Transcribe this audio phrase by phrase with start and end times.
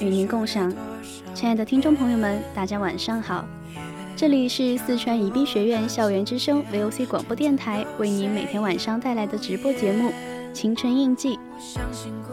[0.00, 0.72] 与您共享，
[1.34, 3.44] 亲爱的听众朋友们，大家晚上好，
[4.16, 10.08] 这里是四川宜宾学院校园之声 VOC 广播电台为您每天晚上带来的直播节目
[10.54, 11.36] 《青春印记》，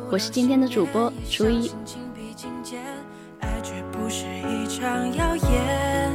[0.09, 1.69] 我是今天的主播初一。
[4.69, 6.11] 场谣言，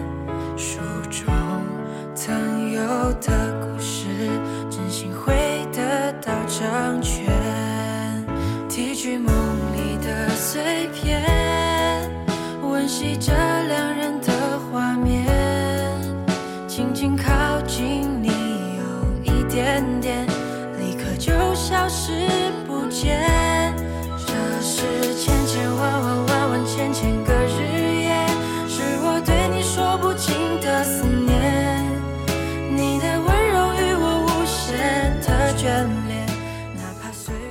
[0.56, 0.78] 书
[1.10, 1.34] 中
[2.14, 2.80] 曾有
[3.20, 4.06] 的故事，
[4.70, 7.26] 真心会得到成全。
[8.68, 9.34] 提取梦
[9.74, 11.11] 里的碎片，
[12.92, 15.26] 温习着两人的画面，
[16.68, 18.28] 轻轻靠近你，
[18.76, 20.26] 有一点点，
[20.78, 22.28] 立刻就消失
[22.66, 23.74] 不见。
[24.26, 27.32] 这是千千万万万万千千个。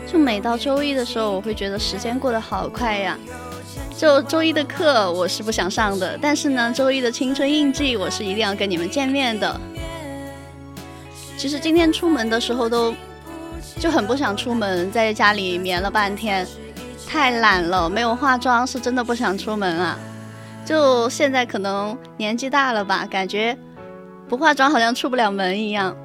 [0.07, 3.17] 就每到周一的时候，我会觉得时间过得好快呀。
[4.01, 9.61] 就周一的课我是不想上的，但是呢，周一的青春印记我是一定要跟你们见面的。
[11.37, 12.95] 其实今天出门的时候都
[13.79, 16.47] 就很不想出门，在家里眠了半天，
[17.07, 19.99] 太懒了，没有化妆是真的不想出门啊。
[20.65, 23.55] 就现在可能年纪大了吧，感觉
[24.27, 25.95] 不化妆好像出不了门一样。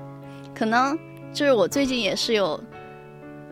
[0.55, 0.99] 可能
[1.33, 2.63] 就是我最近也是有，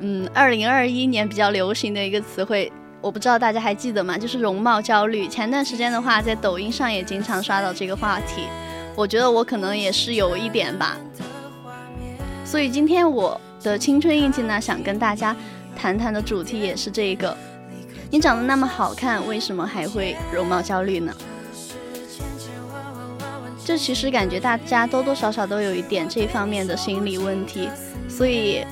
[0.00, 2.70] 嗯，二零二一年比较流行的一个词汇，
[3.04, 4.16] 我不知道大家还记得吗？
[4.16, 5.28] 就是容貌焦虑。
[5.28, 8.46] 前段时间的话，在抖音上也经常刷到这个话题，
[8.96, 10.96] 我觉得我可能也是有一点吧。
[12.46, 15.36] 所以今天我的青春印记呢，想跟大家
[15.76, 17.36] 谈谈的主题也是这个。
[18.10, 21.12] 你长得那么好看，为什么还会容貌焦虑呢？
[23.66, 27.68] 这其实感觉大家多多少少都有一点这方面的心理问题，
[28.08, 28.64] 所以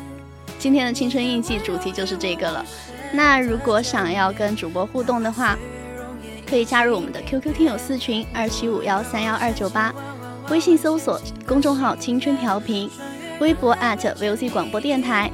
[0.59, 2.65] 今天的青春印记主题就是这个了。
[3.13, 5.57] 那如果想要跟主播互动的话，
[6.49, 9.95] 可以加入我们的 QQ 听友四群二七五幺三幺二九八，
[10.51, 12.91] 微信搜索公众号青春调频，
[13.41, 15.31] 微博 @VOC 广播电台。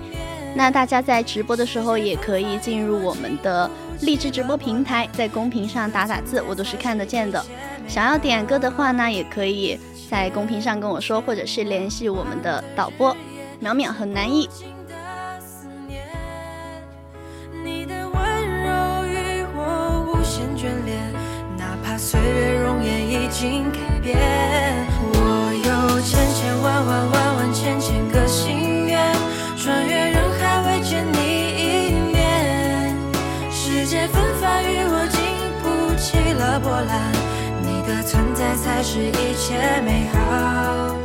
[0.55, 3.71] 那大家在直播的时候也可以进入我们的。
[4.03, 7.45] 励志直播平台，在公屏上打打字，我都是看得见的。
[7.89, 9.77] 想要点歌的话呢，也可以
[10.09, 13.13] 在公屏上跟我说，或者是联系我们的导播
[13.61, 14.49] 淼淼和南艺。
[23.31, 24.19] 经改变。
[25.01, 28.99] 我有千千万万万万千千个心愿，
[29.57, 31.19] 穿越人海未见你
[31.57, 32.95] 一面。
[33.51, 35.19] 世界纷繁，与我经
[35.63, 36.59] 不起了。
[36.61, 37.13] 波澜，
[37.63, 40.98] 你的存在才是一切美好。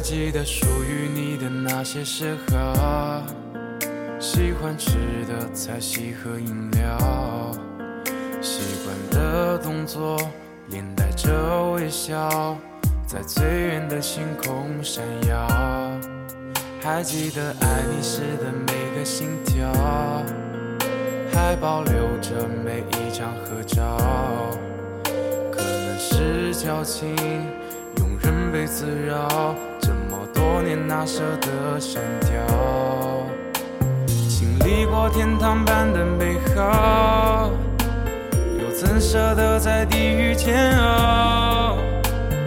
[0.00, 2.56] 还记得属于你的那些时刻，
[4.18, 4.96] 是喜欢吃
[5.28, 7.52] 的菜系和饮料，
[8.40, 10.18] 习惯的动作
[10.70, 12.56] 连带着微笑，
[13.06, 15.46] 在最远的星空闪耀。
[16.82, 19.70] 还记得爱你时的每个心跳，
[21.30, 21.92] 还保留
[22.22, 23.98] 着每一张合照。
[25.52, 27.14] 可能是矫情，
[27.96, 29.54] 庸人被滋扰。
[30.50, 32.28] 多年哪舍得删掉？
[34.28, 37.52] 经历过天堂般的美好，
[38.58, 41.76] 又怎舍得在地狱煎熬？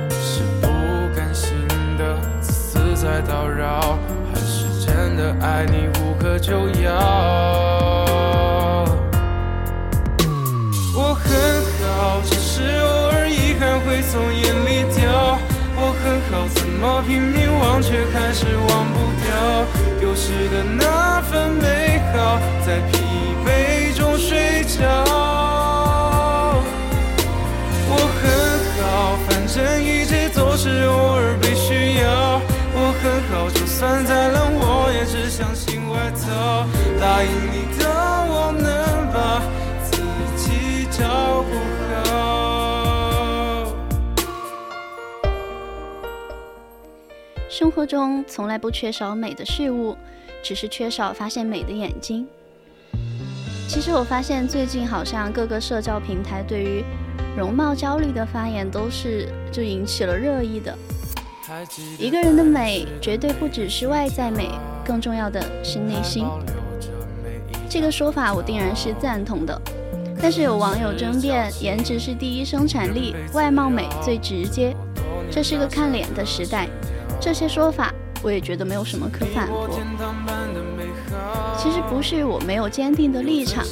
[0.09, 0.67] 是不
[1.15, 1.65] 甘心
[1.97, 3.97] 的自私在叨扰，
[4.33, 6.99] 还是真的爱你无可救药？
[10.93, 11.31] 我很
[11.79, 14.62] 好，只是偶尔遗憾会从眼。
[16.83, 19.31] 么拼命忘却还是忘不掉
[20.01, 22.99] 丢失的那份美好，在疲
[23.45, 24.83] 惫中睡着。
[27.87, 28.21] 我很
[28.83, 32.41] 好，反正一直都是偶尔被需要。
[32.75, 36.67] 我很好，就算再冷我也只相信外套。
[36.99, 37.42] 答应
[47.73, 49.97] 生活中从来不缺少美的事物，
[50.43, 52.27] 只是缺少发现美的眼睛。
[53.67, 56.83] 其实我发现最近好像各个社交平台对于
[57.35, 60.77] 容貌焦虑的发言都是就引起了热议的。
[61.97, 64.51] 一个人的美绝对不只是外在美，
[64.85, 66.27] 更重要的是内心。
[67.67, 69.61] 这个说法我定然是赞同的，
[70.21, 74.75] 但是有网友争辩，颜值是第一生产力，外貌美最直接，
[75.31, 76.69] 这是个看脸的时代。
[77.19, 79.69] 这些说法，我也觉得没有什么可反驳。
[81.57, 83.63] 其实不是我没有坚定的立场，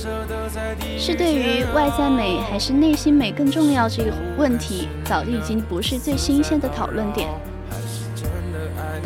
[0.97, 7.27] 是对于外在美还是内心美更重要这个问题，早就已经不是最新鲜的讨论点。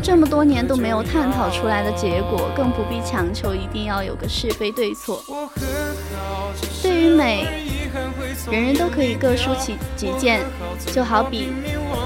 [0.02, 5.20] 这么多年都没有探讨出来的结果，更不必强求一定要有个是非对错。
[6.80, 7.44] 对于美，
[8.50, 10.44] 人人都可以各抒己己见，
[10.92, 11.48] 就好比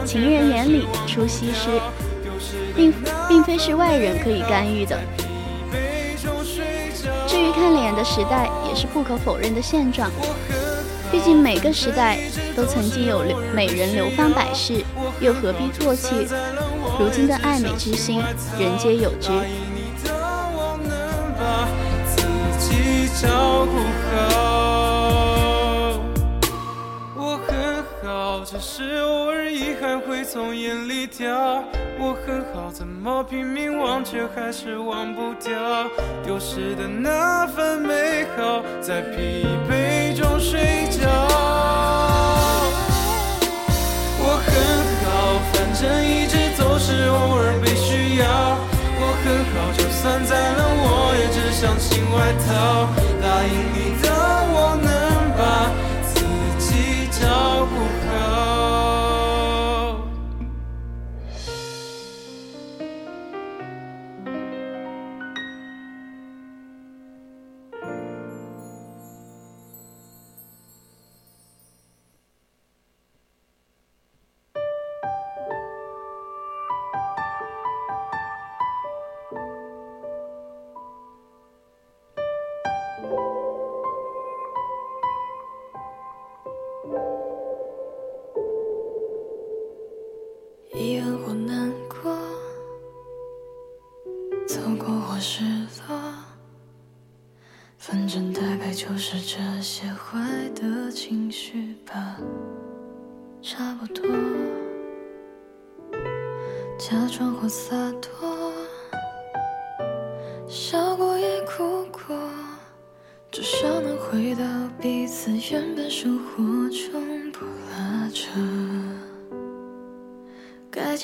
[0.07, 1.69] 情人眼里出西施。
[2.75, 2.93] 并
[3.29, 4.99] 并非是外人可以干预的。
[7.27, 10.11] 至于看脸的时代，也是不可否认的现状。
[11.13, 12.19] 毕竟每个时代
[12.55, 13.25] 都曾经有
[13.55, 14.85] 美人流芳百世，
[15.21, 16.29] 又何必唾弃？
[16.99, 18.23] 如今的爱美之心，
[18.59, 19.31] 人皆有之。
[28.45, 31.63] 只是偶尔遗憾会从眼里掉。
[31.99, 35.53] 我很好，怎么拼命忘却还是忘不掉
[36.25, 41.09] 丢失的那份美好，在疲惫中睡着。
[44.23, 44.51] 我很
[45.05, 48.27] 好，反正一直都是偶尔被需要。
[49.03, 52.89] 我很好，就算再冷我也只想新外套。
[53.21, 53.90] 答应你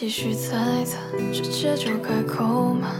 [0.06, 0.96] 继续猜测，
[1.32, 2.94] 直接就开口吗？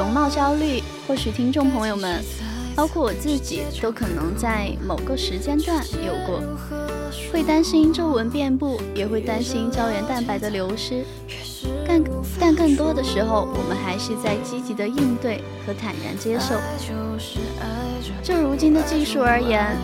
[0.00, 2.24] 容貌焦虑，或许听众朋友们，
[2.74, 6.40] 包括我自己，都可能在某个时间段有过，
[7.30, 11.04] 会担心皱纹遍布，也会担心胶原蛋白的流失。
[11.86, 12.02] 但
[12.40, 16.54] 但更多的时候，我们还是在积极的应对和坦然接受。
[18.22, 19.76] 就如今的技术而言，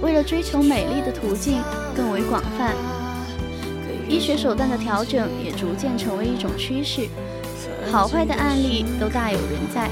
[0.00, 1.60] 为了追求美丽的途径
[1.94, 2.74] 更为广泛，
[4.08, 7.06] 医学手段的调整也逐渐成为一种趋势。
[7.90, 9.90] 好坏的案例都大有人在。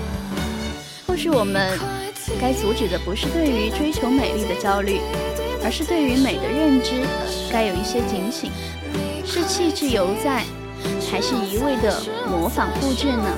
[1.06, 1.78] 或许我们
[2.40, 5.00] 该阻止的不是对于追求美丽的焦虑，
[5.64, 7.02] 而是对于美的认知
[7.50, 8.50] 该有一些警醒。
[9.24, 10.44] 是气质犹在。
[11.10, 12.00] 还是一味的
[12.30, 13.36] 模仿复制呢？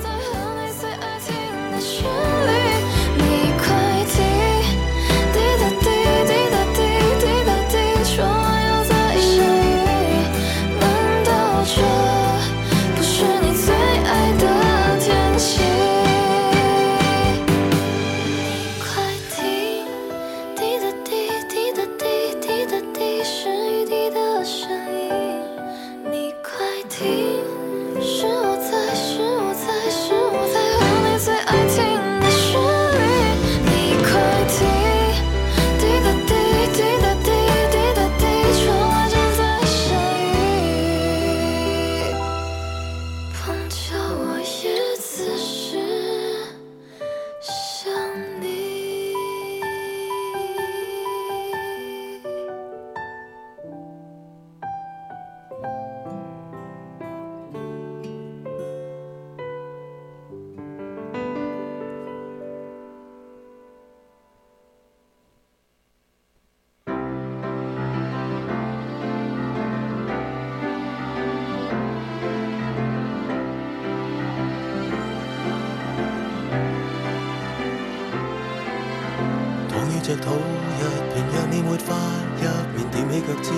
[80.11, 80.81] 着土一
[81.13, 81.95] 片，让你没法
[82.35, 82.43] 一
[82.75, 83.53] 面踮起脚尖，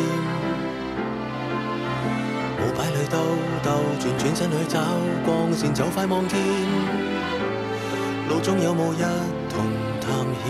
[2.60, 3.18] 舞摆里兜
[3.64, 3.70] 兜
[4.00, 4.80] 转转身去找
[5.26, 6.38] 光线，就快望见
[8.30, 9.02] 路中有雾一
[9.50, 9.66] 同
[10.00, 10.46] 探险，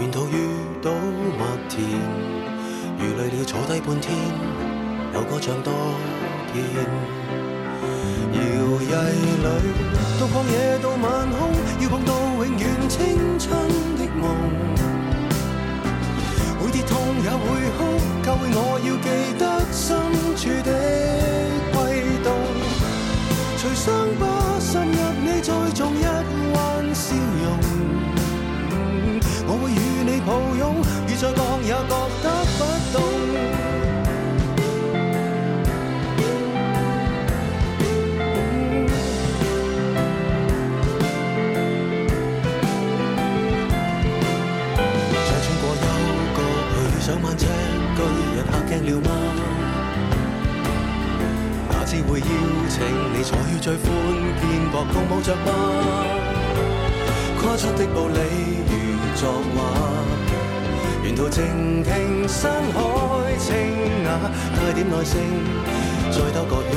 [0.00, 0.48] 沿途遇
[0.82, 0.90] 到
[1.38, 1.84] 麦田，
[2.98, 4.16] 如累了坐低半天，
[5.12, 5.74] 有歌唱多
[6.54, 6.64] 天，
[8.32, 8.40] 摇
[8.80, 9.42] 曳里
[10.18, 13.63] 到旷野到晚空，要碰到永远青春。
[16.60, 17.42] 会跌痛也会
[17.76, 17.78] 哭，
[18.22, 19.84] 教会我要记得深
[20.36, 20.70] 处的
[21.72, 21.76] 悸
[22.22, 22.26] 动。
[23.56, 23.84] 随伤
[24.18, 24.22] 疤
[24.60, 26.04] 渗入你，再种一
[26.54, 26.58] 弯
[26.94, 27.44] 笑容。
[29.46, 30.62] 我会与你抱拥，
[31.08, 32.24] 雨再降也觉得
[48.80, 49.10] 了吗？
[51.70, 52.26] 哪知会邀
[52.68, 52.74] 请
[53.12, 53.84] 你坐于最宽
[54.40, 55.48] 肩膊，共舞着吗？
[57.40, 58.18] 跨出的步履
[58.68, 58.72] 如
[59.14, 59.22] 作
[59.54, 59.56] 画，
[61.04, 62.78] 沿途静听山海
[63.38, 63.52] 清
[64.04, 64.08] 雅，
[64.56, 65.20] 带点耐性，
[66.10, 66.72] 再兜个圈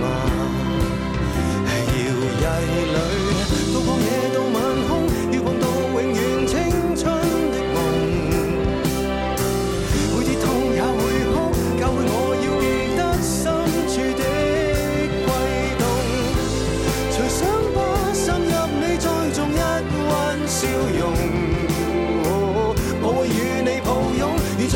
[0.00, 0.04] 吗？
[1.92, 1.98] 摇
[2.40, 2.44] 曳
[2.92, 2.96] 里，
[3.72, 4.54] 到旷野到晚
[4.88, 4.90] 空，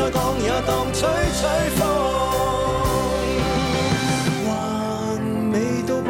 [0.07, 1.85] 再讲也当吹吹风，
[4.45, 5.19] 还
[5.51, 6.09] 未到步，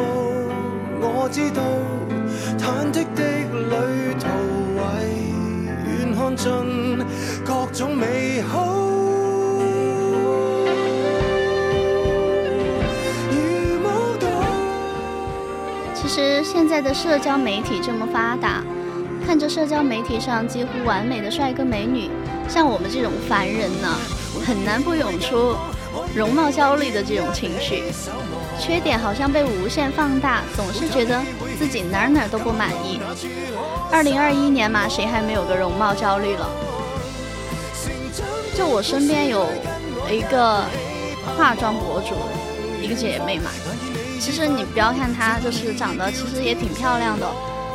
[1.01, 1.63] 我知道，
[2.60, 3.24] 忐忑的
[3.56, 4.27] 旅途
[4.77, 4.84] 为
[5.84, 7.00] 远看尽
[7.44, 8.86] 各种美好。
[15.96, 18.63] 其实现在的社交媒体这么发达，
[19.25, 22.12] 看着社交媒体上几乎完美的帅哥美女。
[22.48, 23.96] 像我们这种凡人呢，
[24.46, 25.56] 很难不涌出
[26.16, 27.84] 容貌焦虑的这种情绪，
[28.60, 31.22] 缺点好像被无限放大，总是觉得
[31.60, 33.00] 自己哪哪都不满意。
[33.92, 36.50] 二零二一年嘛，谁还没有个容貌焦虑了？
[38.56, 39.48] 就我身边有
[40.10, 40.63] 一个
[41.38, 42.16] 化妆博主，
[42.82, 43.51] 一个姐妹嘛，
[44.20, 47.27] 其实你不要看她就是长得其实也挺漂亮的，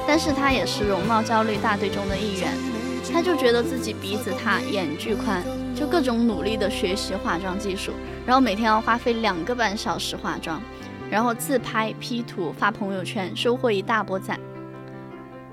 [0.06, 2.71] 但是她也是容貌焦虑大队中的一员。
[3.12, 5.44] 他就觉得自己鼻子塌、眼距宽，
[5.76, 7.92] 就各种努力的学习化妆技术，
[8.26, 10.62] 然后每天要花费两个半小时化妆，
[11.10, 14.40] 然后自拍 P 图发朋友圈，收获一大波赞。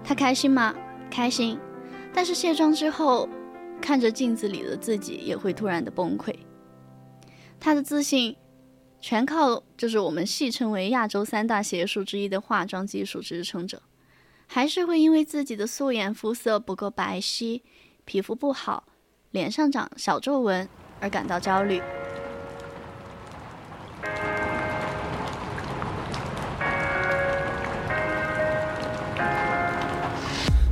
[0.04, 0.74] 她开心吗？
[1.12, 1.60] 开心。
[2.14, 3.28] 但是卸妆之后，
[3.82, 6.34] 看着镜子里的自己，也会突然的崩溃。
[7.60, 8.38] 她的自信，
[9.02, 13.82] 全靠就是我们戏称为亚洲三大邪术之一的化妆技术支撑着，
[14.52, 17.62] 还是会因为自己的素颜肤色不够白皙，
[18.04, 18.84] 皮肤不好，
[19.30, 20.68] 脸上长小皱纹
[21.00, 21.80] 而感到焦虑。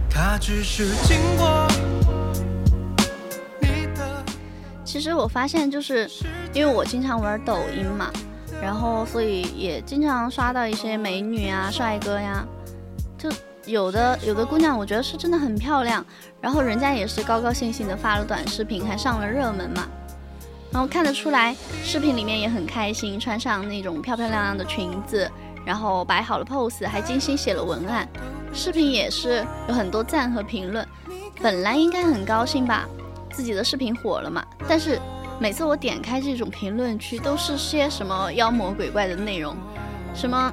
[0.09, 1.67] 他只是经过
[4.83, 6.09] 其实我发现，就是
[6.51, 8.11] 因为我经常玩抖音嘛，
[8.59, 12.43] 然后所以也经常刷到一些美女啊、帅哥呀，
[13.19, 13.29] 就
[13.67, 16.03] 有的有的姑娘，我觉得是真的很漂亮，
[16.41, 19.85] 然后人家也是高高兴兴的发了短视频，还上了热门嘛，
[20.71, 25.29] 然后看得出来，视频里面也很开心，穿上那种漂漂亮亮的裙子，
[25.65, 28.07] 然后摆好了 pose，还精心写了文案。
[28.53, 30.87] 视频也是有很多赞和评论，
[31.41, 32.87] 本来应该很高兴吧，
[33.31, 34.43] 自己的视频火了嘛。
[34.65, 34.97] 但是
[35.39, 39.53] 每次我点开这种评论区，都是些什么妖魔鬼怪的内容，
[40.15, 40.51] 什么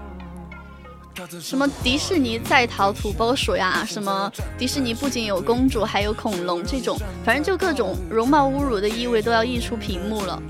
[1.41, 10.43] 什么迪士尼在逃土拨鼠呀，什么迪士尼不仅有公主，还有恐龙这种，反正就各种容貌侮辱的意味都要溢出屏幕了。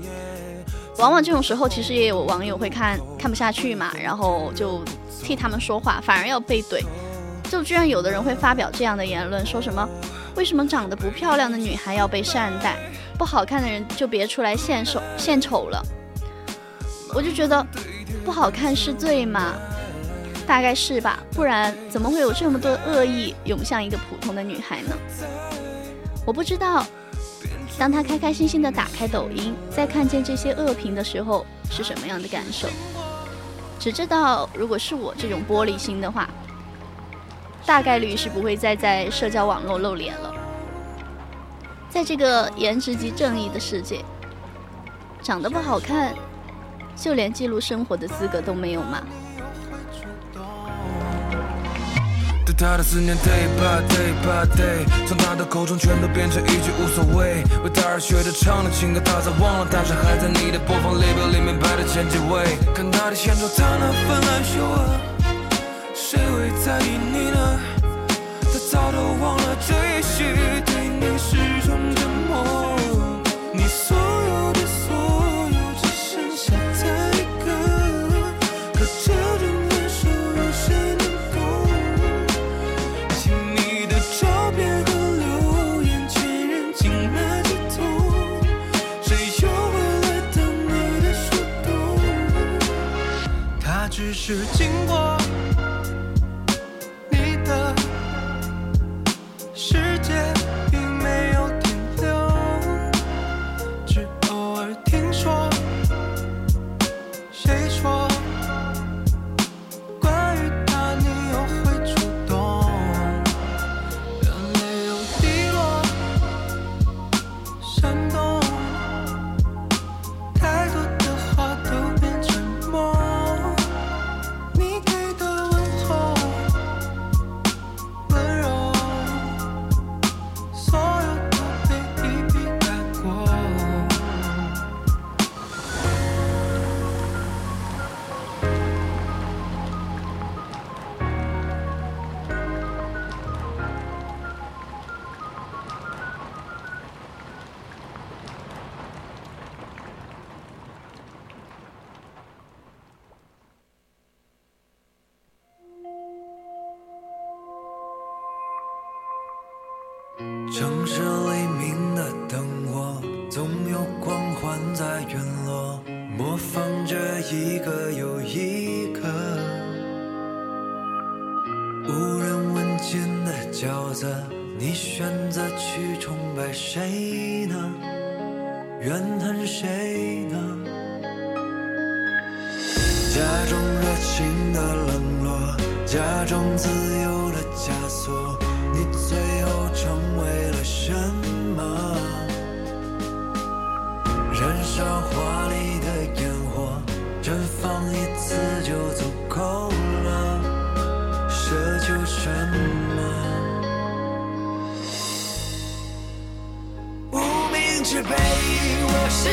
[0.97, 4.83] 往往这种时候，其实也有网友会看看不下去嘛，然后就
[5.21, 6.81] 替他们说话，反而要被怼。
[7.49, 9.87] 就居然有的人会发表这样的言论，说什么
[10.35, 12.75] 为什么长得不漂亮的女孩要被善待，
[13.19, 15.83] 不好看的人就别出来献丑献丑了。
[17.13, 17.65] 我就觉得
[18.25, 19.53] 不好看是罪嘛？
[20.45, 24.95] 大概是吧，不然怎么会有这么多恶意涌向一个普通的女孩呢？
[26.25, 26.85] 我不知道，
[27.77, 32.67] 当她开开心心的打开抖音，在看见这些恶评的时候是什么样的感受。
[33.79, 36.29] 只知道如果是我这种玻璃心的话。
[37.67, 40.31] 大概率是不会再在社交网络露脸了。
[41.89, 44.05] 在这个颜值即正义的世界，
[45.23, 46.13] 长得不好看，
[46.95, 49.01] 就连记录生活的资格都没有吗？
[52.57, 57.43] 他的思念 day by day by day，从他的口中全都变成一句无所谓。
[57.63, 62.57] 为他而学着唱的情歌，他早忘了，但是还在你的播放列表里面排在前几位。
[62.73, 64.79] 看他的现状，他那份害羞啊。
[65.93, 67.59] 谁会在意你呢？
[68.41, 70.23] 他早都忘了，这也许
[70.65, 71.35] 对你是
[71.67, 71.75] 种
[94.27, 95.14] 是经过。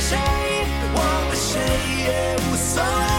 [0.09, 0.19] 谁？
[0.95, 1.61] 忘了谁
[2.05, 3.12] 也无所谓，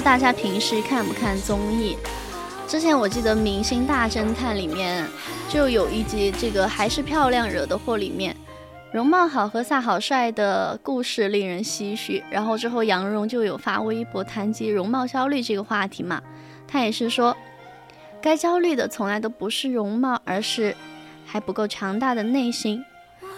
[0.00, 1.96] 大家平时看不看综艺？
[2.66, 5.06] 之前我记得《明星大侦探》里面
[5.48, 8.34] 就有一集，这个还是漂亮惹的祸里面，
[8.92, 12.22] 容貌好和飒好帅的故事令人唏嘘。
[12.30, 16.22] 然后之后杨蓉就有发微博谈及容貌焦虑这个话题嘛，
[16.66, 17.36] 她也是说，
[18.22, 20.74] 该焦虑的从来都不是容貌，而是
[21.26, 22.82] 还不够强大的内心。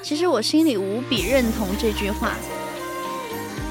[0.03, 2.37] 其实我心里无比认同这句话。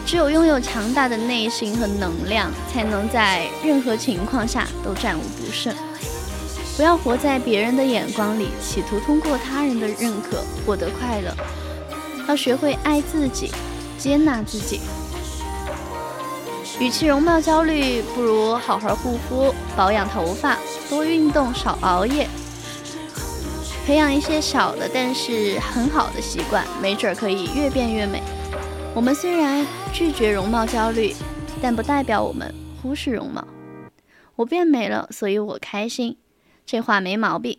[0.05, 5.73] 只有拥有强大的内心和能量，才能在任何情况下都战无不胜。
[6.75, 11.33] 不要活在别人的眼光里，企图通过他人的认可获得快乐。
[12.27, 13.51] 要学会爱自己，
[13.97, 14.79] 接纳自己。
[16.79, 20.57] 与其容貌焦虑，不如好好护肤、保养头发，
[20.89, 22.27] 多运动，少熬夜，
[23.85, 28.23] 培养一些小的但是很好的习惯，没准儿可以越变越美。
[28.93, 31.13] 我们虽然拒绝容貌焦虑，
[31.61, 33.47] 但不代表我们忽视容貌。
[34.35, 36.17] 我变美了，所以我开心，
[36.65, 37.57] 这话没毛病。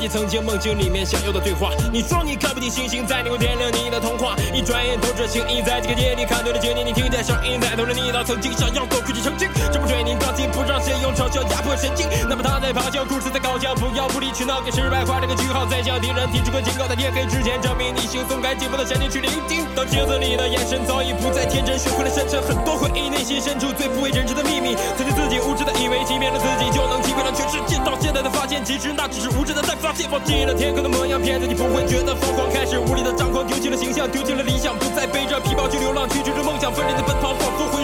[0.00, 8.50] 你曾经梦境里面想要的对话，你说你看不见星星在天空点亮你的童话，一转眼透着情意，在这个夜里看对了经历，你听见声音在透着你的曾经？
[8.56, 37.82] 想要走出去曾经，这不追你钢筋，不让谁用嘲笑压迫神经，那么他在咆哮，故事在搞笑，不要无理取闹，给失败画了个句号，再向敌人提出个警告，在天黑之前证明你行动该进步的神经去聆听，当镜子里的眼神早已不再天真，学会了深沉，很多回忆内心深处最不为人知的秘密，曾经自己无知的以为欺骗了自己就能欺骗了全世界，到现在才发现其实那只是无知的在发泄，忘记了天空的模样，骗自己不会觉得疯狂，开始无力的张狂，丢弃了形象，丢弃了理想，不再背着皮包去流浪，去追逐梦想，奋力的奔跑，仿佛回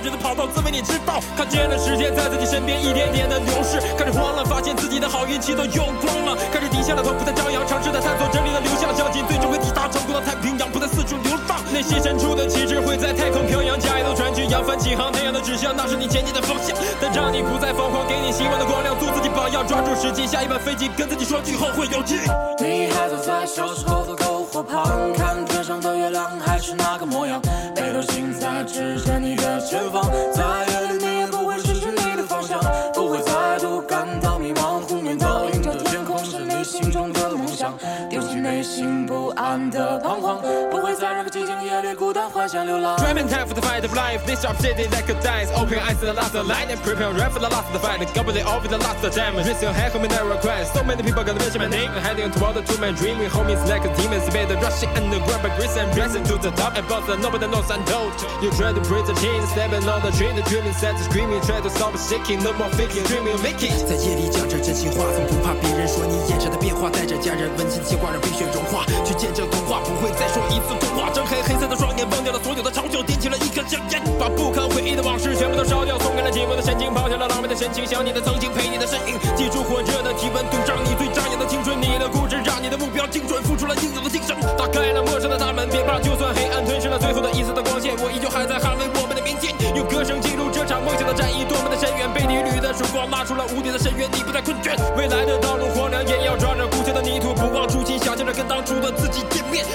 [0.00, 22.16] 场上挥洒汗水的跑道，自问你知道，看见了时间在自己身边一点点的流逝，开始慌了，发现自己的好运气都用光了，开始低下了头，不再张扬，尝试的探索真理的流向，相信最终会抵达成功的太平洋，不再四处流浪，内心深处的旗帜会在太空飘扬，加油的船去扬帆起航，太阳的指向，那是你前进的方向，但让你不再彷徨，给你希望的光亮，做自己榜样，抓住时机，下一班飞机，跟自己说句后会有期。
[22.58, 25.12] 你还坐在小时候的篝火旁，
[26.38, 27.40] 还是那个模样，
[27.74, 32.60] 北斗星在指着你的前方，在夜里你也不会失去你的方向，
[32.92, 37.72] 不会再度感到迷茫，湖面倒映着天空是你心中的梦想，
[38.08, 40.40] 丢弃内心不安的彷徨，
[40.70, 41.29] 不会在这
[41.80, 42.96] 个寂静夜里孤单幻想流浪。
[42.98, 44.24] Driving time for the fight of life.
[44.26, 45.48] This sharp city that could dice.
[45.56, 47.80] Open your eyes to the last line and prepare right for the last of the
[47.80, 48.00] fight.
[48.14, 49.46] Go with it over the last of damage.
[49.46, 50.74] Risk your head, homie, never request.
[50.74, 51.90] So many people gonna mention my name.
[52.02, 53.18] Heading toward the two-man dream.
[53.18, 54.20] We homies like a demon.
[54.20, 56.76] Spade rushing underground, but grace and blessing to the top.
[56.76, 58.12] And boss that nobody knows I'm told.
[58.42, 60.36] You try to break the chains, stepping on the train.
[60.36, 61.40] The dreaming set to screaming.
[61.42, 62.42] Try to stop shaking.
[62.44, 63.04] No more faking.
[63.08, 63.72] Dreaming, make it.
[63.88, 71.10] 在夜里讲着真心话，从不怕别人说你眼神的变化，带着家人温馨牵挂，让冰雪融化，去见证童话，不会再说一次童话。
[71.10, 99.22] 睁开黑色的双眼，忘掉了所有的嘲笑，点起了一根香烟，把不堪回忆的往事全部都烧掉，松开了寂寞的神经，抛下了狼狈的神情，想你的曾经，陪你的身影，记住火热的体温，堵上你最张扬的青春，你的固执让你的目标精准，付出了应有的精神，打开了陌生的大门，别怕，就算黑暗吞噬了最后的一丝的光线，我依旧还在捍卫我们的明天，用歌声记录这场梦想的战役，多么的深远，被你缕的曙光拉出了无底的深渊，你不再困倦，未来的道路荒凉，也要抓着故乡的泥土，不忘初心，想象着跟当初的自己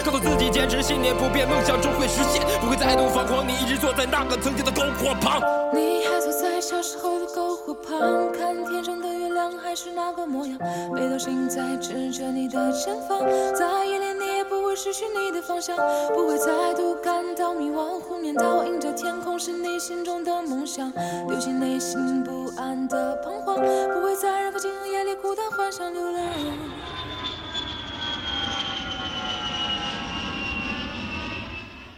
[0.06, 3.46] 告诉自己坚持信念不变，梦想终会实现，不会再度放狂。
[3.46, 5.42] 你一直坐在那个曾经的篝火旁。
[5.74, 10.58] 你还坐在小时候的篝火旁，看天上的月亮还是那个模样，
[10.94, 13.20] 北斗星在指着你的前方，
[13.56, 15.76] 在夜里你也不会失去你的方向，
[16.14, 20.92] 不会再度感到迷惘，湖面倒映着天空是你心中的梦想，
[21.28, 26.22] 丢弃内心不安的彷徨，不会在任何晴夜里孤单幻想流浪。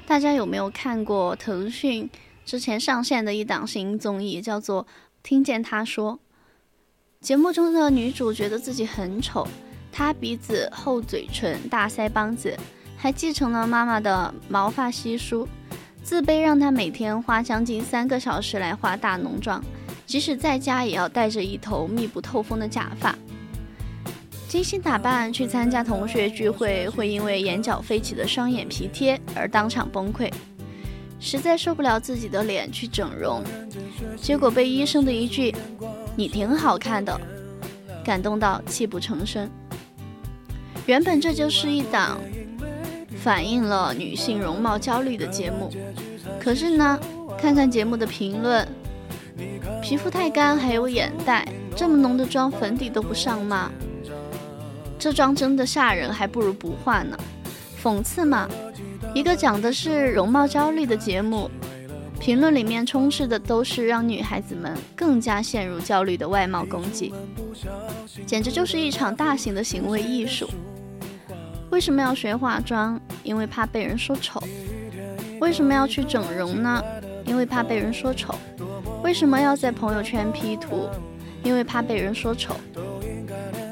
[0.07, 2.09] 大家有没有看过腾讯
[2.45, 4.85] 之前上线的一档新综艺，叫做
[5.21, 6.13] 《听见他说》？
[7.19, 9.45] 节目中的女主觉得自己很丑，
[9.91, 12.57] 塌鼻子、厚嘴唇、大腮帮子，
[12.95, 15.45] 还继承了妈妈的毛发稀疏，
[16.01, 19.61] 自卑让她每天花将近三个小时来画大浓妆，
[20.05, 23.13] 即使在家也要戴着一头密不透风的假发。
[24.47, 30.31] 精心打扮去参加同学聚会，会因为眼角飞起的双眼皮贴而当场崩溃。
[31.19, 33.43] 实在受不了自己的脸去整容，
[34.15, 35.53] 结果被医生的一句
[36.15, 37.19] “你挺好看的”
[38.05, 39.49] 感动到泣不成声。
[40.85, 42.17] 原本这就是一档
[43.17, 45.69] 反映了女性容貌焦虑的节目，
[46.39, 46.97] 可是呢，
[47.37, 48.65] 看看节目的评论，
[49.81, 53.69] 皮肤太干还有眼袋，这么浓的妆粉底都不上吗？
[54.99, 57.17] 这妆真的吓人，还不如不化呢。
[57.81, 58.49] 讽刺嘛，
[59.13, 61.49] 一个讲的是容貌焦虑的节目，
[62.19, 67.13] 评论里面充斥的都是让女孩子们更加陷入焦虑的外貌攻击，
[68.25, 70.49] 简直就是一场大型的行为艺术。
[71.69, 72.99] 为什么要学化妆？
[73.23, 74.41] 因为怕被人说丑。
[75.39, 76.81] 为什么要去整容呢？
[77.25, 78.33] 因为怕被人说丑。
[79.03, 80.89] 为什么要在朋友圈 P 图？
[81.43, 82.55] 因为怕被人说丑。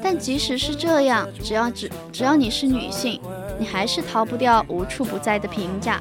[0.08, 3.20] 但即使是这样，只要只只要你是女性，
[3.58, 6.00] 你还是逃不掉无处不在的评价。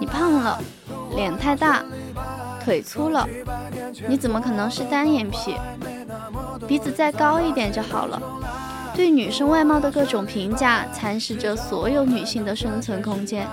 [0.00, 0.58] 你胖了，
[1.14, 1.84] 脸太大，
[2.64, 3.28] 腿粗了，
[4.08, 5.56] 你怎么可能是单眼皮？
[6.66, 8.18] 鼻子再高一点就好了。
[8.94, 13.46] 对女生外貌的各种评价，蚕食着所有女性的生存空间。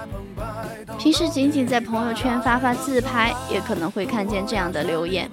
[0.97, 5.29] 平时仅仅在朋友圈发发自拍，也可能会看见这样的留言。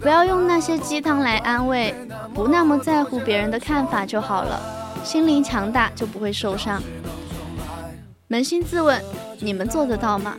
[0.00, 1.94] 不要用那些鸡汤来安慰，
[2.32, 4.58] 不那么在乎别人的看法就好了。
[5.04, 6.82] 心灵强大就不会受伤。
[8.30, 9.02] 扪心自问，
[9.38, 10.36] 你们做得到吗？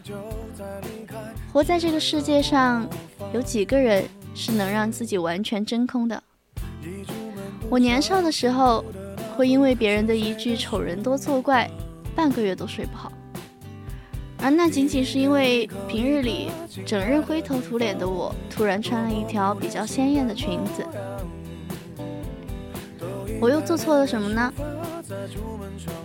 [1.53, 2.87] 活在这个世界上，
[3.33, 6.23] 有几个人是能让自己完全真空的？
[7.69, 8.83] 我年少的时候，
[9.37, 11.69] 会因为别人的一句“丑人多作怪”，
[12.15, 13.11] 半个月都睡不好。
[14.41, 16.49] 而那仅仅是因为平日里
[16.85, 20.85] 整日灰头土脸的我，突然穿了一条比较鲜艳的裙子。
[23.39, 24.53] 我又做错了什么呢？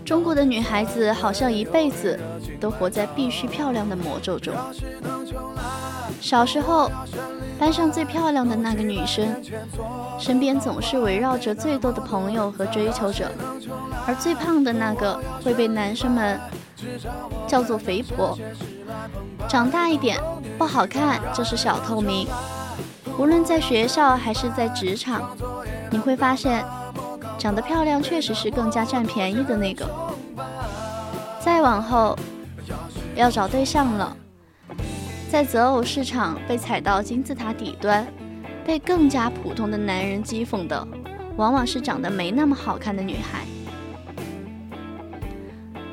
[0.05, 2.19] 中国的女孩子好像一辈子
[2.61, 4.55] 都活在必须漂亮的魔咒中。
[6.21, 6.91] 小时候，
[7.59, 9.43] 班上最漂亮的那个女生，
[10.19, 13.31] 身边总是围绕着最多的朋友和追求者，
[14.07, 16.41] 而最胖的那个会被男生们。
[17.49, 18.39] 叫做肥婆，
[19.49, 20.21] 长大一点
[20.59, 22.29] 不好看就是小透明。
[23.19, 25.35] 无论在学校还是在职场，
[25.91, 26.63] 你会发现，
[27.39, 29.89] 长得漂亮确实是更加占便宜的那个。
[31.41, 32.19] 再往后，
[33.15, 34.17] 要找对象了，
[35.31, 38.07] 在择偶市场被踩到金字塔底端，
[38.65, 40.87] 被更加普通的男人讥讽的，
[41.37, 43.45] 往往是长得没那么好看的女孩。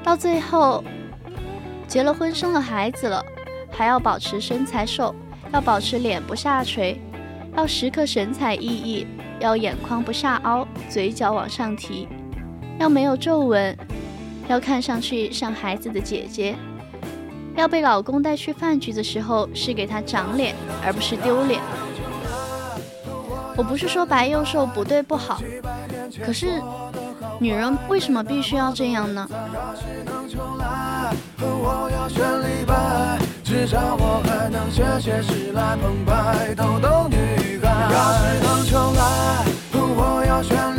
[0.03, 0.83] 到最后，
[1.87, 3.23] 结了婚、生了孩子了，
[3.71, 5.13] 还要保持身材瘦，
[5.51, 6.99] 要保持脸不下垂，
[7.55, 9.05] 要时刻神采奕奕，
[9.39, 12.07] 要眼眶不下凹，嘴角往上提，
[12.79, 13.77] 要没有皱纹，
[14.47, 16.55] 要看上去像孩子的姐姐，
[17.55, 21.61] 要被老公带去饭局的时候是给他长脸，而不是丢脸。
[23.55, 25.41] 我不是说白又瘦不对不好，
[26.25, 26.61] 可是。
[27.39, 29.27] 女人为什么必须要这样呢？
[33.43, 37.17] 至少我还能学学时来澎湃，逗逗女
[37.91, 40.72] 要是能重来，我要选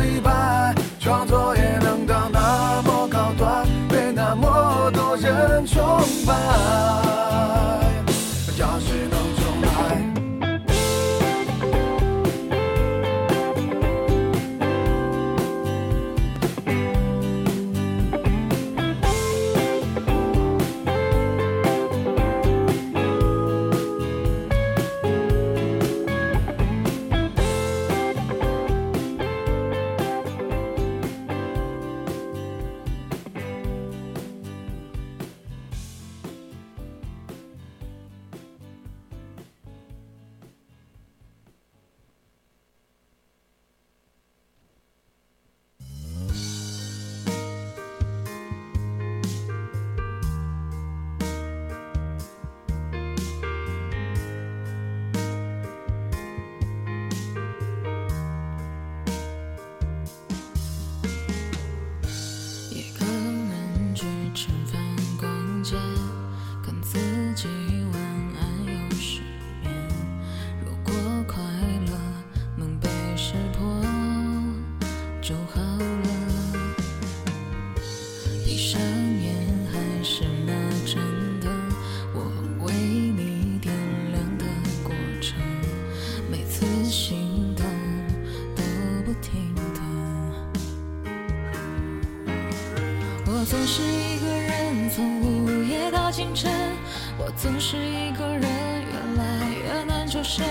[97.45, 100.43] 总是一个人越来越难抽身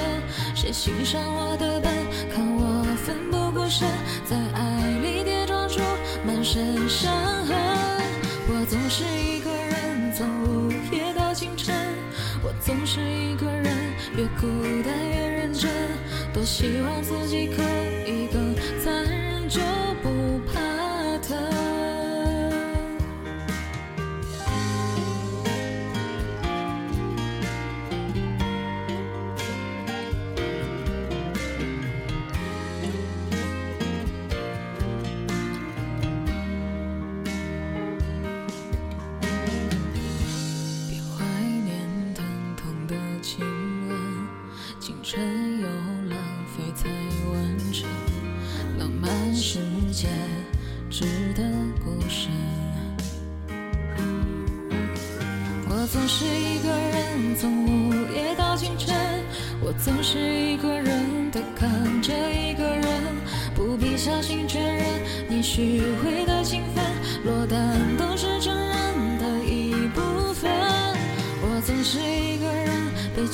[0.55, 1.74] 谁欣赏我的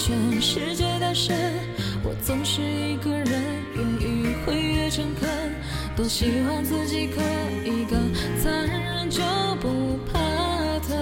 [0.01, 1.37] 全世界单身，
[2.03, 3.61] 我总是一个人。
[3.75, 5.29] 越意回越诚恳，
[5.95, 7.21] 多希望自己可
[7.67, 8.11] 以更
[8.43, 9.21] 残忍，就
[9.61, 10.19] 不怕
[10.89, 10.97] 疼。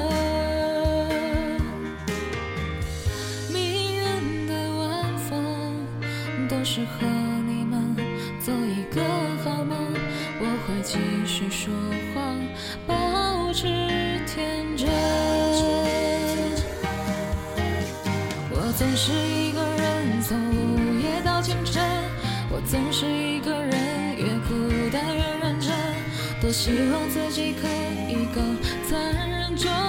[3.53, 5.87] 迷人的晚风，
[6.49, 7.18] 多适合。
[22.71, 25.73] 总是一个人，越孤单越认真，
[26.39, 27.67] 多希望自己可
[28.11, 28.43] 以够
[28.87, 29.88] 残忍。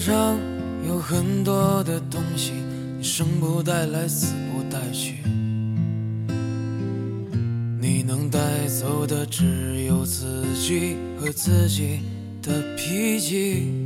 [0.00, 0.38] 上
[0.86, 2.52] 有很多的东西，
[2.98, 5.16] 你生不带来，死不带去。
[7.80, 12.00] 你能带走的只有自己和自己
[12.42, 13.83] 的脾气。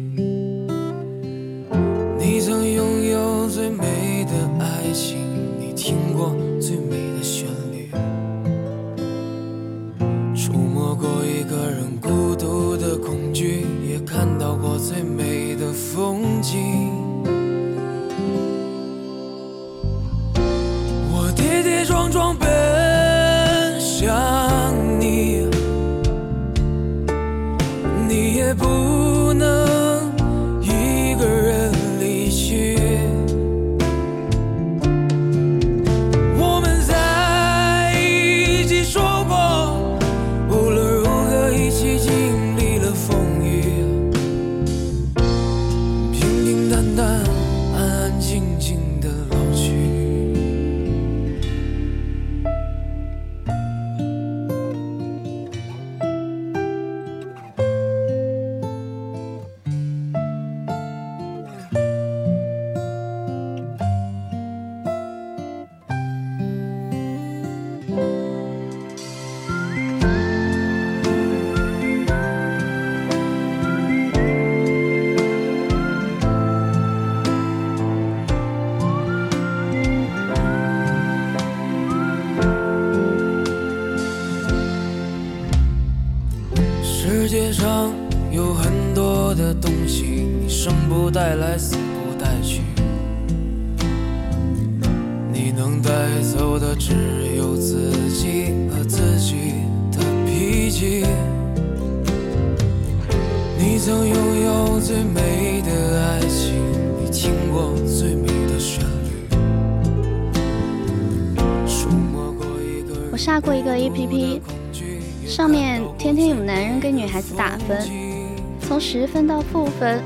[119.79, 120.03] 分，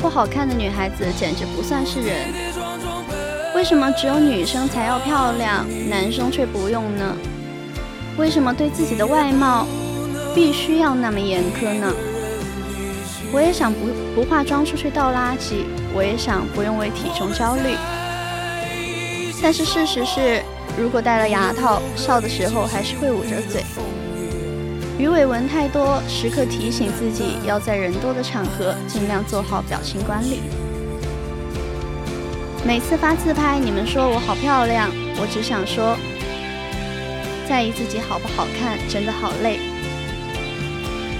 [0.00, 2.28] 不好看的女孩子简直不算是人。
[3.54, 7.16] 为什么只有女生才要漂亮，男生却不用呢？
[8.16, 9.66] 为什么对自己的外貌
[10.34, 11.92] 必须要那么严苛呢？
[13.32, 13.78] 我也想不
[14.14, 17.76] 不化妆出去倒垃圾，我也想不用为体重焦虑。
[19.42, 20.42] 但是事实是，
[20.76, 23.62] 如果戴了牙套，笑的时候还是会捂着嘴。
[24.98, 30.40] 鱼尾纹太多，时刻提醒自己要在人多的场合尽量做好表情管理。
[32.66, 34.90] 每次发自拍，你们说我好漂亮，
[35.20, 35.96] 我只想说，
[37.48, 39.60] 在意自己好不好看，真的好累。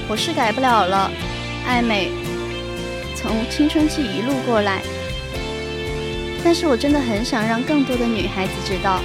[0.08, 1.08] 我是改不了了，
[1.64, 2.10] 爱美，
[3.14, 4.82] 从青春期一路过来。
[6.42, 8.98] 但是我真的很想让更多的女孩子知道，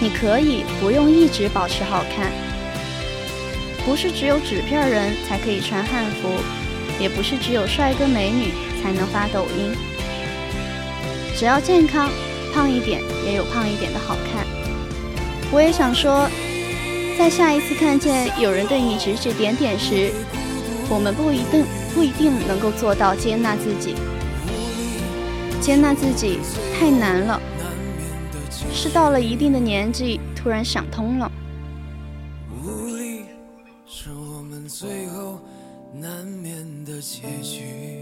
[0.00, 2.32] 你可以不用一直保持好看，
[3.84, 6.28] 不是只有纸片人才可以穿汉服，
[6.98, 9.74] 也不是只有帅哥美女才能发抖音。
[11.36, 12.08] 只要健康，
[12.54, 14.46] 胖一点也有胖一点的好看。
[15.52, 16.28] 我也想说，
[17.18, 20.12] 在下一次看见有人对你指指点点时，
[20.88, 21.64] 我们不一定
[21.94, 23.94] 不一定能够做到接纳自己。
[25.60, 26.38] 接纳自己
[26.78, 27.40] 太难了，
[28.72, 31.30] 是到了一定的年纪，突然想通了。
[36.94, 37.93] 的结局。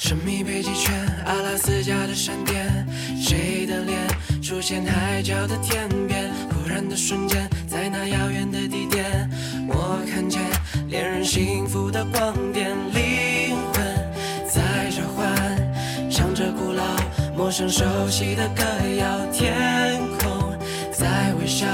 [0.00, 0.94] 神秘北极圈，
[1.26, 2.86] 阿拉斯加的闪电，
[3.20, 3.98] 谁的脸
[4.40, 6.30] 出现海角的天边？
[6.50, 9.28] 忽然的瞬间，在那遥远的地点，
[9.66, 10.40] 我看见
[10.88, 13.84] 恋人幸福的光点，灵魂
[14.46, 16.84] 在召唤，唱着古老、
[17.36, 18.62] 陌生、熟悉的歌
[19.00, 20.56] 谣，天空
[20.92, 21.66] 在微笑，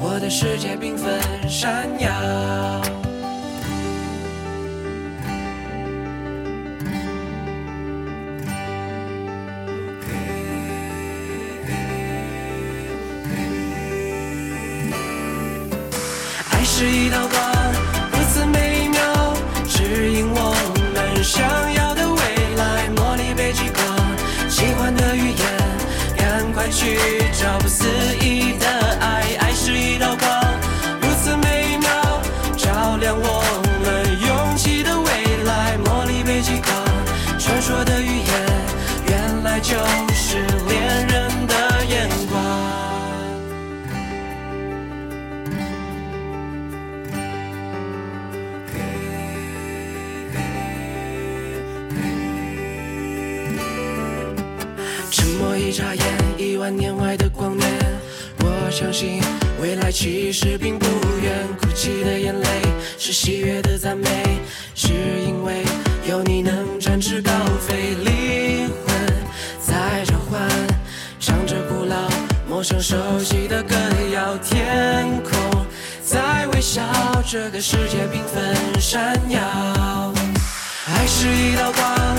[0.00, 2.97] 我的世界缤纷闪耀。
[16.78, 17.40] 是一道光，
[18.12, 19.34] 如此美妙，
[19.68, 20.54] 指引我
[20.94, 21.42] 们想
[21.74, 22.20] 要的未
[22.54, 22.88] 来。
[22.90, 23.82] 魔力北极光，
[24.48, 25.44] 奇幻的语言，
[26.16, 26.96] 赶快去
[27.32, 27.58] 找
[58.98, 59.22] 我相信
[59.62, 60.84] 未来其实并不
[61.22, 62.48] 远，哭泣的眼泪
[62.98, 64.08] 是喜悦的赞美，
[64.74, 64.88] 是
[65.24, 65.62] 因为
[66.08, 67.30] 有你能展翅高
[67.60, 67.94] 飞。
[68.02, 68.96] 灵魂
[69.60, 70.40] 在召唤，
[71.20, 72.10] 唱着古老、
[72.48, 73.76] 陌生、熟悉的歌
[74.12, 75.64] 谣，天空
[76.04, 76.82] 在微笑，
[77.24, 80.12] 这个世界缤纷闪耀。
[80.88, 82.16] 爱是一道光，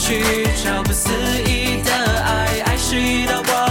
[0.00, 1.10] 去找不思
[1.44, 2.62] 议的爱。
[2.64, 3.69] 爱是一道光，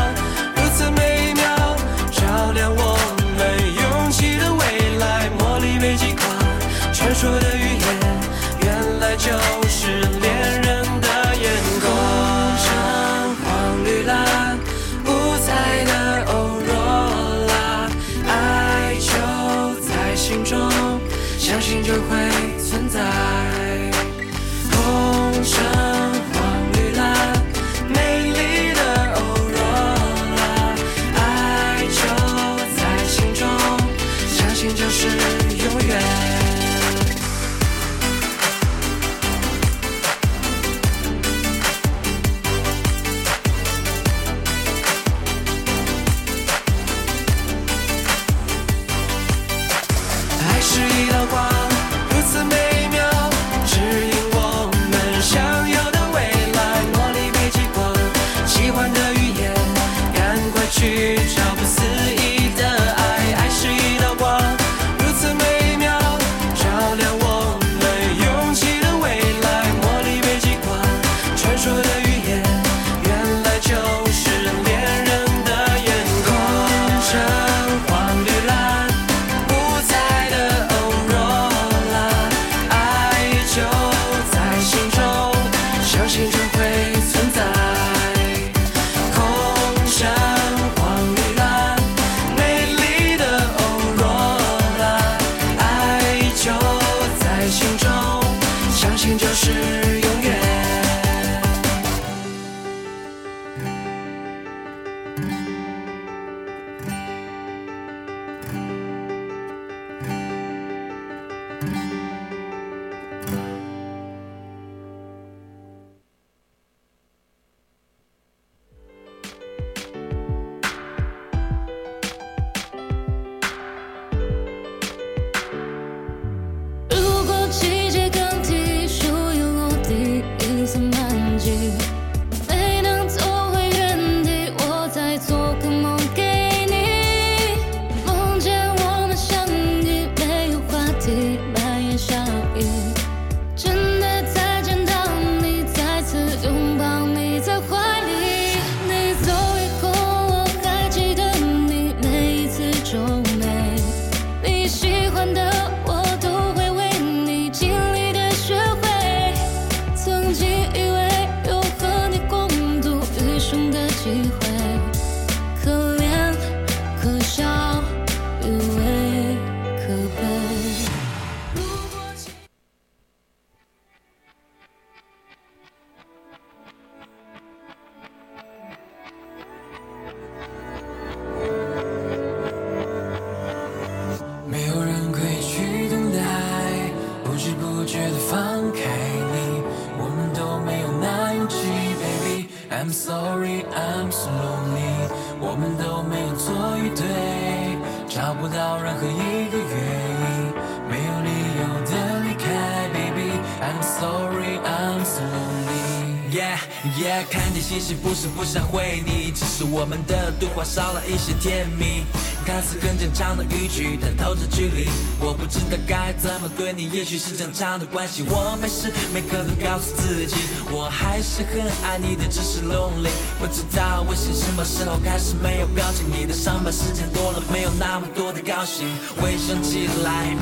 [213.80, 214.88] 常的语句，但透着距离。
[215.19, 218.23] 我不知道该怎么对你，也许是正常的关系。
[218.27, 220.36] 我没事，每刻都告诉自己，
[220.71, 223.11] 我还是很爱你的，只是 lonely。
[223.39, 228.88] 不知道微信什么时候开始没有表情，你的上班时间多了，没有那么多的高兴。
[229.21, 230.36] 回想起来，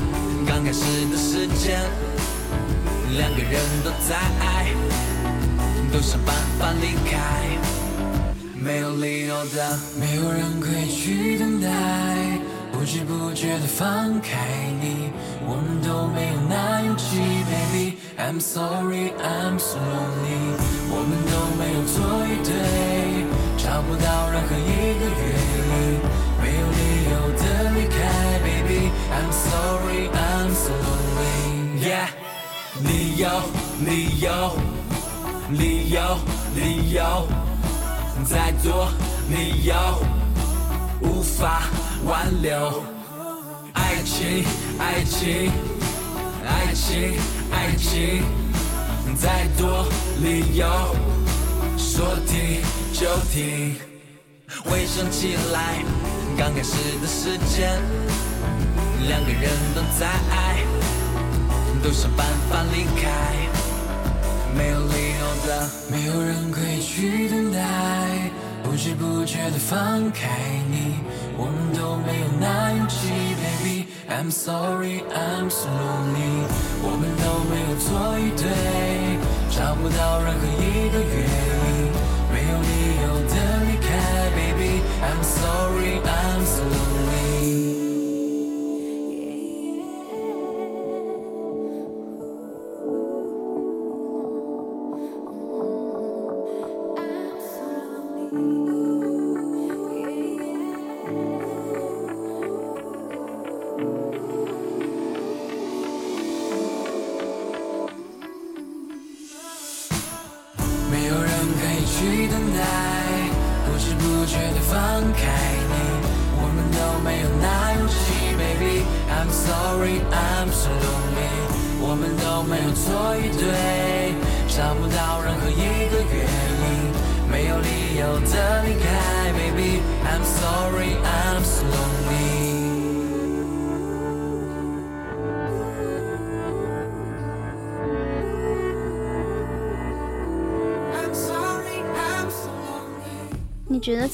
[0.48, 0.82] 刚开始
[1.12, 1.82] 的时间，
[3.18, 4.74] 两个人都在爱。
[5.92, 7.48] 都想办法离开，
[8.54, 12.37] 没有理由的，没有人可以去等待，
[12.88, 14.48] 知不觉的放开
[14.80, 15.12] 你，
[15.46, 17.98] 我们都没有那勇气，baby。
[18.18, 20.56] I'm sorry, I'm so lonely，
[20.90, 23.28] 我们都没有错与对，
[23.58, 25.36] 找不到任何一个原
[25.68, 26.00] 因，
[26.42, 26.80] 没有理
[27.12, 27.44] 由的
[27.76, 28.00] 离开
[28.40, 28.90] ，baby。
[29.12, 31.84] I'm sorry, I'm so lonely。
[31.84, 32.08] Yeah，
[32.82, 33.28] 理由，
[33.86, 34.56] 理由。
[35.52, 36.18] 理由，
[36.56, 37.28] 理由，
[38.24, 38.88] 再多
[39.30, 39.74] 理由
[41.02, 41.64] 无法
[42.06, 42.84] 挽留。
[43.74, 44.44] 爱情，
[44.80, 45.52] 爱情，
[46.46, 47.14] 爱情，
[47.52, 48.24] 爱情，
[49.16, 49.86] 再多
[50.22, 50.68] 理由
[51.78, 52.62] 说停
[52.94, 53.76] 就停。
[54.64, 55.84] 回想起来，
[56.38, 57.80] 刚开始的时间，
[59.08, 60.66] 两个人都在爱，
[61.84, 63.12] 都想办法离开。
[64.56, 67.60] 没有理由的，没有人可以去等待，
[68.70, 70.28] 不知不觉的放开
[70.70, 71.00] 你，
[71.38, 73.08] 我们都没有那勇气
[73.40, 73.88] ，baby。
[74.10, 76.44] I'm sorry, I'm so lonely，
[76.84, 78.44] 我们都没有错与对，
[79.50, 81.16] 找不到任何一个原
[81.64, 81.96] 因，
[82.30, 82.72] 没有理
[83.04, 83.88] 由的离开
[84.36, 84.84] ，baby。
[85.02, 86.37] I'm sorry, I'm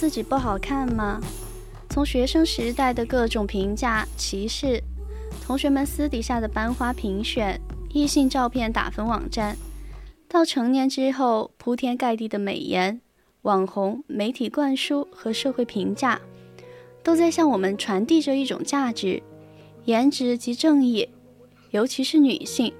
[0.04, 1.22] 自己不好看吗？
[1.90, 4.84] 从学生时代的各种评价、歧视，
[5.42, 7.58] 同学们私底下的班花评选、
[7.94, 9.56] 异性照片打分网站，
[10.28, 13.00] 到成年之后铺天盖地的美颜、
[13.44, 16.20] 网红、媒体灌输和社会评价，
[17.02, 19.24] 都在向我们传递着一种价值：
[19.86, 21.08] 颜值即正义，
[21.72, 22.74] 尤其是女性。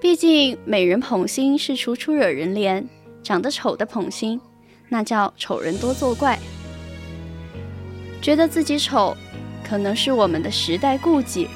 [0.00, 2.86] 毕竟美人捧心是楚楚惹人怜，
[3.22, 4.40] 长得丑的捧心，
[4.88, 6.38] 那叫丑人多作怪。
[8.22, 9.16] 觉得自己丑，
[9.62, 11.48] 可能是我们的时代顾忌，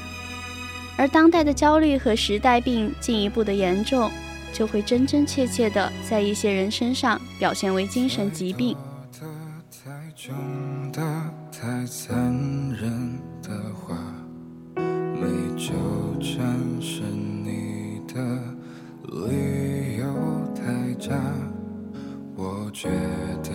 [0.97, 4.11] 而当代的焦虑和时代病进一步的严重，
[4.53, 8.77] 就会真真切切的在一些人身上表现为精神疾病。
[11.53, 12.17] 太残
[12.73, 13.97] 忍的话，
[14.77, 15.27] 没
[15.59, 15.75] 纠
[16.21, 18.15] 缠是你的
[19.27, 20.05] 理由
[20.55, 21.15] 太假。
[22.71, 22.89] 我觉
[23.43, 23.51] 得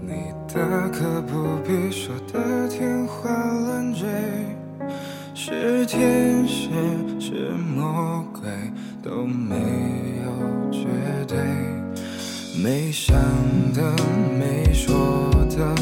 [0.00, 4.06] 你大可不必说的天花乱坠，
[5.34, 6.68] 是天使
[7.18, 8.42] 是魔鬼
[9.02, 9.56] 都没
[10.22, 10.86] 有绝
[11.26, 11.36] 对。
[12.62, 13.18] 没想
[13.74, 13.82] 的、
[14.38, 15.74] 没说的，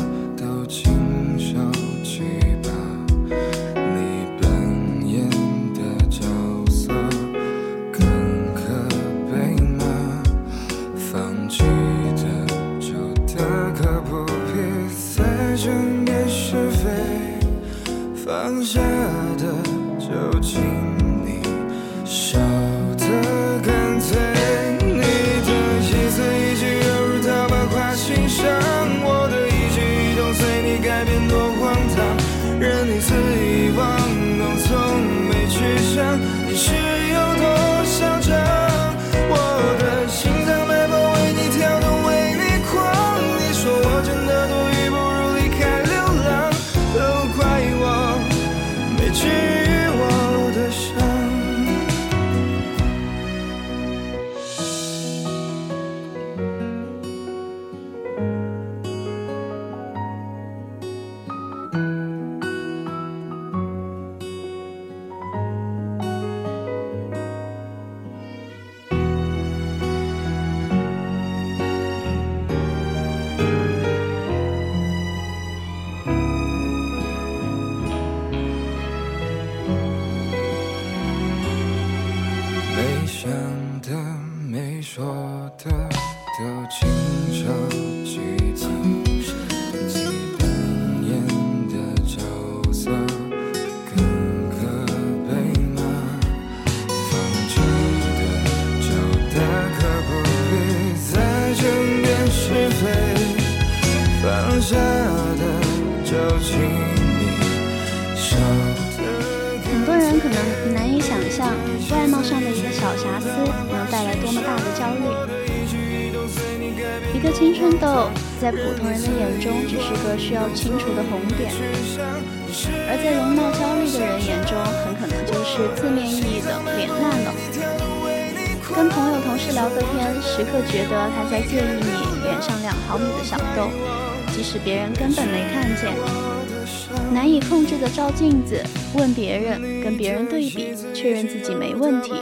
[138.95, 142.13] 问别人，跟别人对比，确认自己没问题。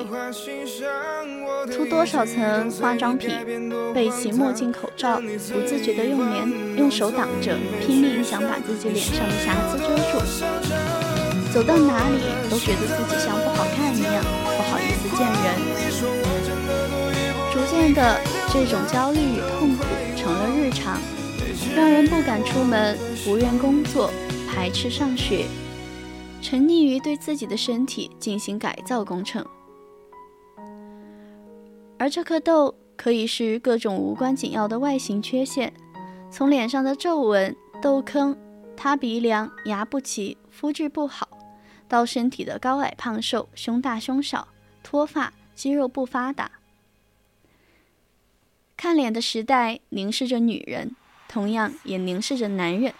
[1.72, 3.30] 涂多少层化妆品，
[3.94, 10.18] 背起墨镜、口罩，不自觉地用脸、用手挡着，拼命想把自己脸上的瑕疵遮住。
[11.52, 15.46] 走到哪里都觉得自己像不好看一样，不好意思见人。
[17.50, 18.20] 逐渐的，
[18.52, 19.84] 这种焦虑与痛苦
[20.16, 21.00] 成了日常，
[21.74, 24.10] 让人不敢出门，不愿工作，
[24.48, 25.46] 排斥上学，
[26.40, 29.44] 沉溺于对自己的身体进行改造工程。
[31.98, 35.72] 而这颗痘可以是各种无关紧要的外形缺陷，
[36.30, 38.36] 从脸上的皱纹、痘坑、
[38.76, 41.28] 塌鼻梁、牙不齐、肤质不好，
[41.88, 44.46] 到身体的高矮胖瘦、胸大胸小、
[44.82, 46.50] 脱发、肌肉不发达。
[48.76, 50.94] 看脸的时代凝视着女人，
[51.28, 52.94] 同样也凝视着男人。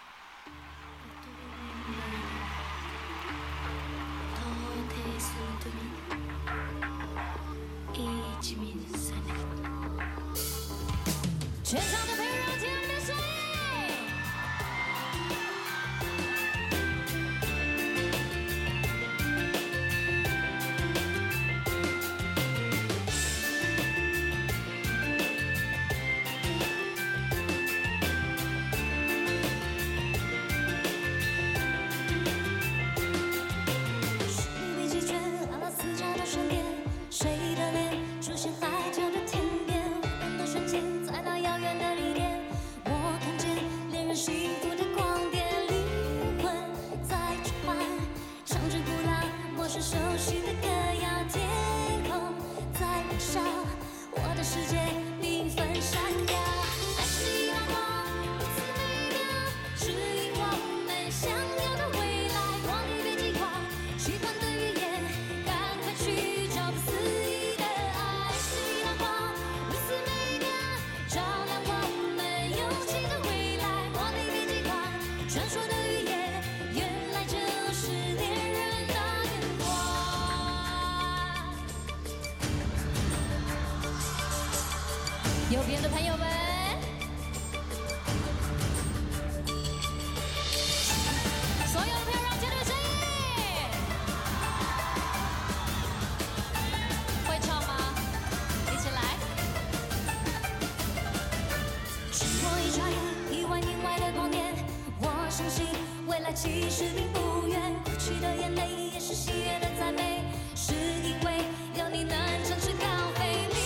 [105.39, 105.65] 相信
[106.05, 107.61] 未来其实并不远。
[107.85, 110.21] 哭泣的眼泪也是喜悦的赞美，
[110.53, 111.45] 是因为
[111.79, 112.11] 有你能
[112.43, 112.85] 展翅高
[113.15, 113.57] 飞，灵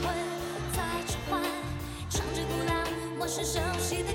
[0.00, 0.14] 魂
[0.72, 1.42] 在召唤，
[2.08, 2.72] 唱着古老、
[3.18, 4.14] 陌生、熟悉的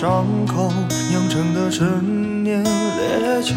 [0.00, 0.72] 伤口
[1.10, 3.52] 酿成的陈年烈酒，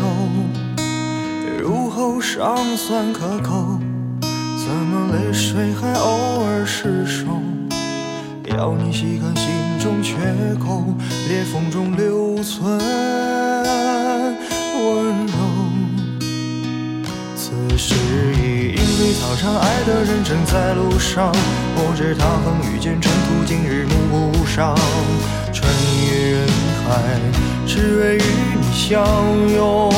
[1.58, 3.80] 入喉尚算可口，
[4.20, 7.28] 怎么泪水还偶尔失守？
[8.44, 9.48] 要你细看心
[9.80, 10.18] 中缺
[10.60, 10.84] 口，
[11.30, 12.78] 裂缝中留存
[19.34, 21.32] 莺飞草长，爱的人正在路上。
[21.76, 24.76] 我知他横遇见尘土，今日目不赏。
[25.52, 25.68] 穿
[26.06, 26.48] 越人
[26.86, 27.20] 海，
[27.66, 28.22] 只为与
[28.62, 29.04] 你相
[29.56, 29.92] 拥。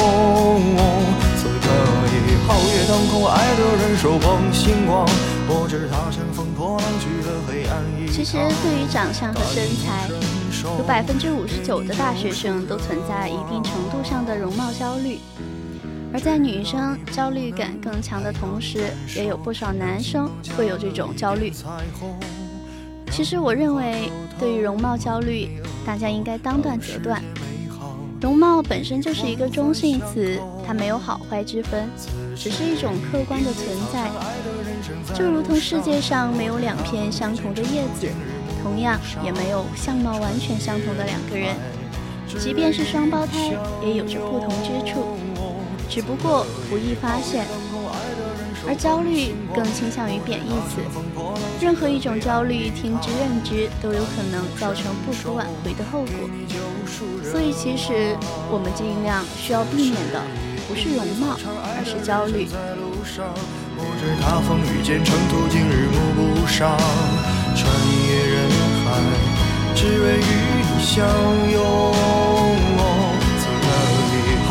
[1.35, 1.67] 此刻
[2.07, 2.15] 已
[2.47, 5.05] 皓月当空，爱的人手捧星光。
[5.47, 10.09] 我知他乘风破浪去了黑暗一其实对于长相和身材，
[10.63, 15.19] 有百分之五十九的大学生都存在一定程度上的容貌焦虑。
[16.15, 21.51] 而在女生焦虑感更强的同时，也有不少男生会有这种焦虑。
[23.11, 24.09] 其实我认为，
[24.39, 27.21] 对于容貌焦虑，大家应该当断则断。
[28.21, 31.89] 容貌本身就是一个中性词，它没有好坏之分，
[32.33, 34.09] 只是一种客观的存在。
[35.13, 38.07] 就如同世界上没有两片相同的叶子，
[38.63, 41.53] 同样也没有相貌完全相同的两个人。
[42.39, 43.33] 即便是双胞胎，
[43.83, 45.17] 也有着不同之处，
[45.89, 47.45] 只不过不易发现。
[48.67, 50.81] 而焦虑更倾向于贬义词，
[51.61, 56.27] 任何一种焦虑停止认知都有可能造成不可挽回的后果。
[57.23, 58.17] 所以，其实
[58.49, 60.19] 我们尽量需要避免的
[60.67, 61.37] 不是容貌，
[61.77, 62.47] 而是焦虑。
[63.77, 66.75] 我知他风雨兼程途，今日目不赏。
[67.55, 67.69] 穿
[68.07, 68.49] 越人
[68.83, 68.89] 海，
[69.75, 70.23] 只为与
[70.65, 71.05] 你相
[71.53, 72.24] 拥。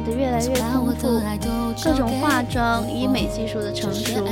[0.00, 1.20] 化的越来越丰富，
[1.84, 4.24] 各种化妆、医美技术的成熟，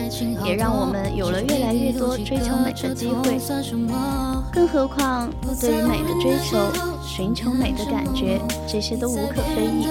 [0.44, 3.38] 也让我们有了越来越多追求美的机会。
[4.50, 5.28] 更何况，
[5.60, 6.56] 对于美的追求、
[7.06, 9.86] 寻求美的感觉，这些都无可非议。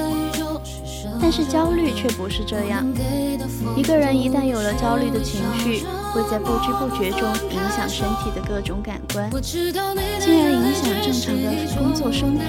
[1.21, 2.85] 但是焦虑却不是这样。
[3.75, 7.21] 一个人一旦有了焦虑的情绪，会在不知不觉中
[7.51, 9.71] 影响身体的各种感官，进
[10.43, 12.41] 而影响正常的工作生活。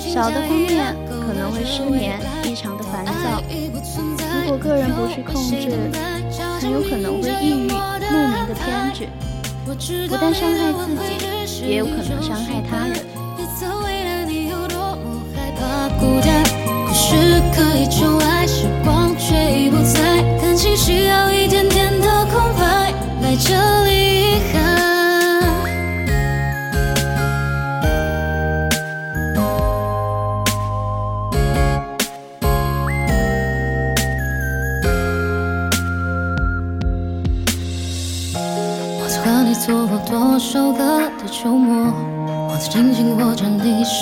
[0.00, 3.42] 小的方面可能会失眠、异常的烦躁。
[4.42, 5.54] 如果个人不去控制，
[6.60, 9.06] 很有可能会抑郁、莫名的偏执，
[10.08, 10.96] 不但伤害自
[11.46, 12.96] 己，也有可能伤害他人。
[16.86, 22.92] 可是可以旧爱，时光却已不在，感情需要一点点的空白，
[23.22, 23.54] 来这
[23.84, 24.38] 里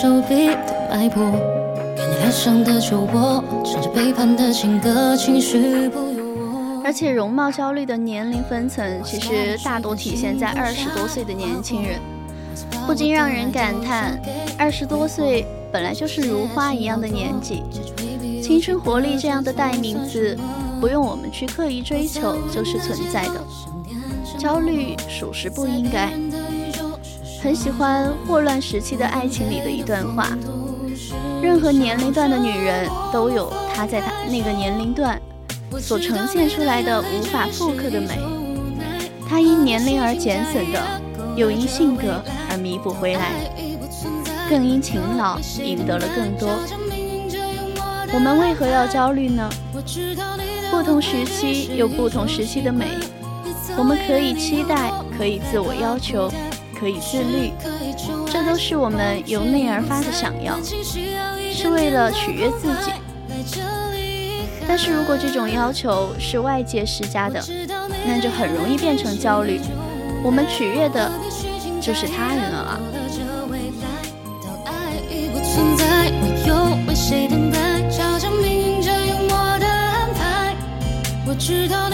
[0.01, 1.33] 手臂的脉搏。
[1.97, 6.83] 给你脸上的酒窝，唱着背叛的情歌，情绪不由我。
[6.85, 11.99] 而且容貌焦虑的年龄分层，其实大多体现在二十多岁的年轻人，
[12.87, 14.17] 不禁让人感叹：
[14.57, 17.65] 二十多岁本来就是如花一样的年纪，
[18.41, 20.39] 青春活力这样的代名词，
[20.81, 23.45] 不用我们去刻意追求就是存在的。
[24.39, 26.13] 焦虑属实不应该。
[27.49, 30.29] 很喜欢《霍乱时期的爱情》里的一段话。
[31.41, 35.19] 任何年龄段的女人都有她在她那个年龄段
[35.81, 38.19] 所呈现出来的无法复刻的美，
[39.27, 41.01] 她因年龄而减损的，
[41.37, 43.33] 又因性格而弥补回来，
[44.51, 46.51] 更因勤劳赢得了更多。
[48.13, 49.49] 我们为何要焦虑呢？
[50.71, 52.89] 不同时期有不同时期的美，
[53.79, 56.31] 我们可以期待，可以自我要求，
[56.79, 57.53] 可以自律，
[58.31, 60.57] 这都是我们由内而发的想要。
[61.53, 62.93] 是为了取悦自己，
[64.69, 67.43] 但是如果这种要求是外界施加的，
[68.07, 69.61] 那就很容易变成焦虑。
[70.23, 71.11] 我们取悦的
[71.81, 72.81] 就是他人了啊！
[81.27, 81.88] 我知道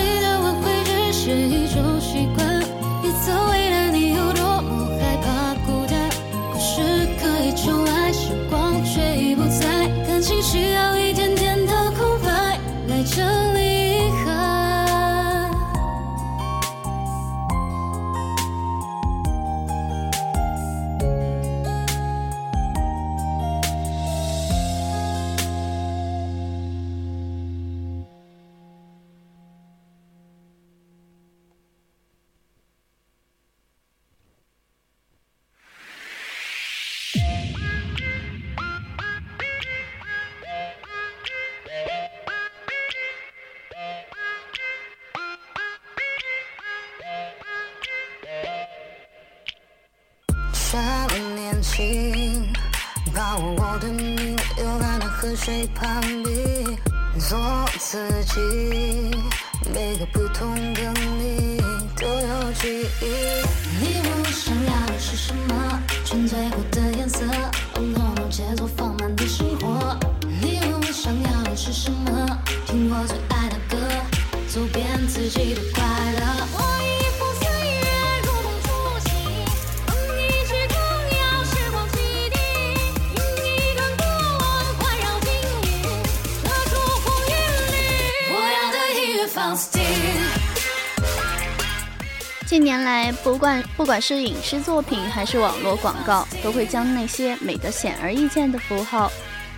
[92.47, 99.11] 近年来，不管不管是影视作品还是网络广告，都会将那些美得显而易见的符号，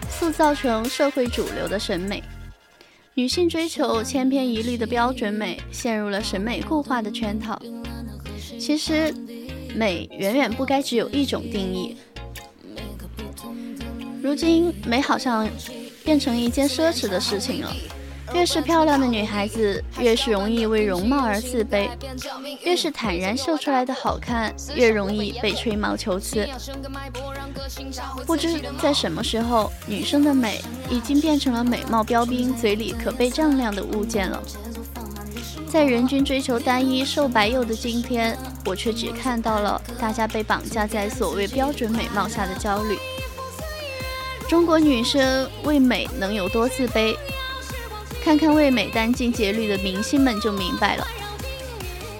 [0.08, 2.22] 塑造成社会主流的审美。
[3.14, 7.60] 女性追求千篇一律的标准美，陷入了审美固化的圈套。
[8.58, 9.14] 其实，
[9.74, 11.96] 美远远不该只有一种定义。
[14.22, 15.48] 如今，美好像
[16.04, 17.74] 变成一件奢侈的事情了。
[18.34, 21.88] 越是漂亮的女孩子，越是容易为容貌而自卑；
[22.64, 26.46] 越是坦然秀出来的好看，越容易被吹毛求疵。
[28.26, 34.42] 不知在什么时候，女生的美已经变成了美貌标兵嘴里可被丈量的物件了。
[35.68, 42.96] 在人均追求单一、瘦白幼的今天，我却只看到了大家被绑架在所谓标准美貌下的焦虑。
[44.48, 47.16] 中国女生为美能有多自卑？
[48.26, 51.06] 看看为美殚尽竭虑的明星们就明白了。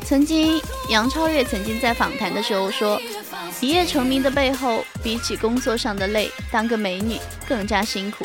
[0.04, 3.02] 曾经，杨超越曾经在访谈的时候说，
[3.60, 7.18] 一夜成名的背后，比起工作上的累，当个美女
[7.48, 8.24] 更加辛苦。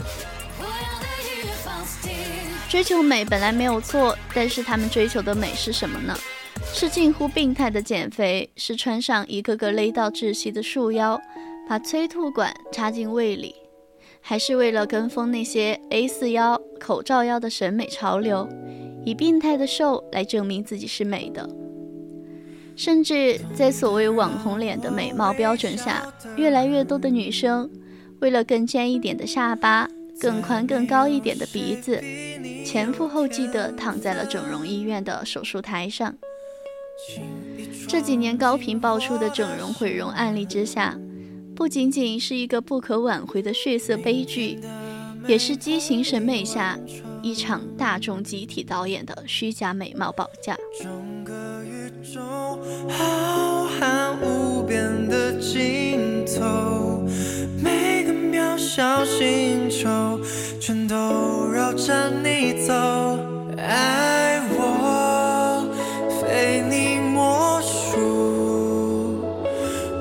[2.70, 6.16] 追求美本来没有错，但是他们追求的美是什么呢？
[6.76, 11.20] 是近乎病态的减肥，是穿上一个个勒到窒息的束腰，
[11.68, 13.56] 把催吐管插进胃里，
[14.22, 18.48] 还是为了跟风那些 A 四腰、口罩腰的审美潮流，
[19.04, 21.50] 以病态的瘦来证明自己是美的？
[22.76, 27.70] 甚至在所谓网红脸的美貌标准下，越来越多的女生
[28.22, 29.88] 为了更尖一点的下巴、
[30.20, 32.02] 更宽更高一点的鼻子，
[32.66, 36.16] 前赴后继地躺在了整容医院的手术台上。
[37.88, 40.98] 这几年高频爆出的整容毁容案例之下，
[41.56, 44.60] 不仅仅是一个不可挽回的血色悲剧，
[45.28, 46.80] 也是畸形审美下
[47.22, 50.58] 一场大众集体导演的虚假美貌绑架。
[50.82, 52.20] 整个宇宙
[52.90, 57.04] 浩瀚无边的尽头，
[57.62, 60.20] 每个渺小星球
[60.60, 62.74] 全都绕着你走。
[63.58, 65.68] 爱我，
[66.20, 69.22] 非你莫属，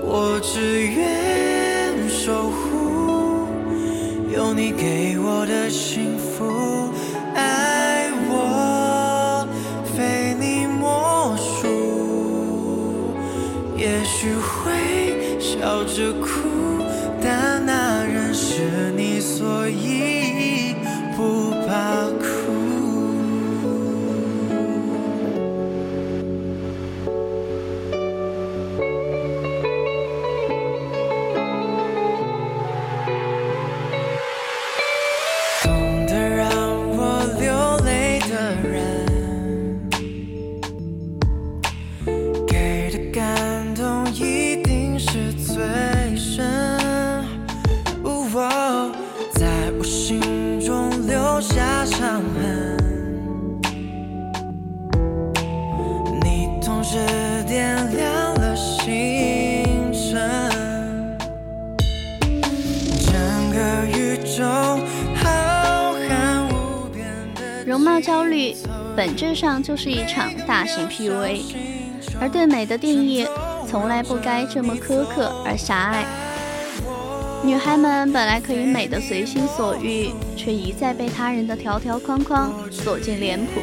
[0.03, 0.87] 我只
[69.41, 71.41] 上就是一场大型 PUA，
[72.21, 73.27] 而对美的定义
[73.67, 76.05] 从来不该这么苛刻而狭隘。
[77.43, 83.63] 女孩们本来可以美得随心所欲，却一再被他人的条条框框锁进脸谱，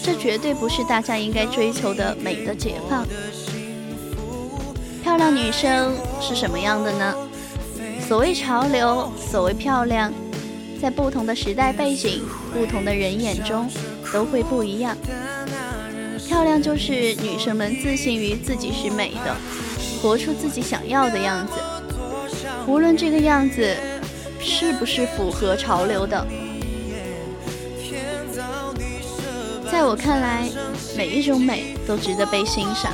[0.00, 3.04] 这绝对不是大家应该追求的美的解放。
[5.02, 7.12] 漂亮女生是什么样的呢？
[8.06, 10.12] 所谓潮流，所谓漂亮，
[10.80, 12.22] 在不同的时代背景、
[12.52, 13.68] 不同的人眼中
[14.14, 14.96] 都会不一样。
[16.26, 19.36] 漂亮就是女生们自信于自己是美的，
[20.00, 21.52] 活出自己想要的样子，
[22.68, 23.76] 无论这个样子
[24.38, 26.24] 是不是符合潮流的。
[29.70, 30.48] 在我看来，
[30.96, 32.92] 每一种美都值得被欣赏。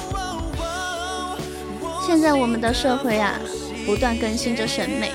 [2.05, 3.39] 现在我们的社会啊，
[3.85, 5.13] 不断更新着审美，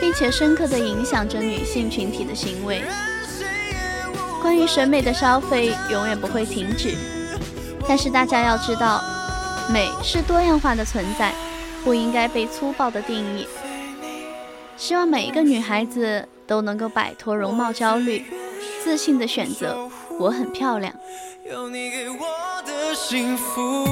[0.00, 2.82] 并且深刻地影响着女性群体的行为。
[4.48, 6.96] 关于审美的消费永远不会停止，
[7.86, 8.98] 但是大家要知道，
[9.70, 11.34] 美是多样化的存在，
[11.84, 13.46] 不应该被粗暴的定义。
[14.74, 18.24] 希望每一个女孩子都能够摆脱容貌焦虑，
[18.82, 19.86] 自信的选择
[20.18, 20.94] 我很漂亮。
[21.44, 23.84] 有你给我的幸福，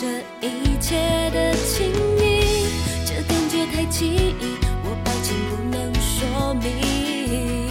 [0.00, 0.06] 这
[0.40, 0.96] 一切
[1.30, 2.64] 的情谊，
[3.04, 7.68] 这感觉太奇异，我抱歉不能说明。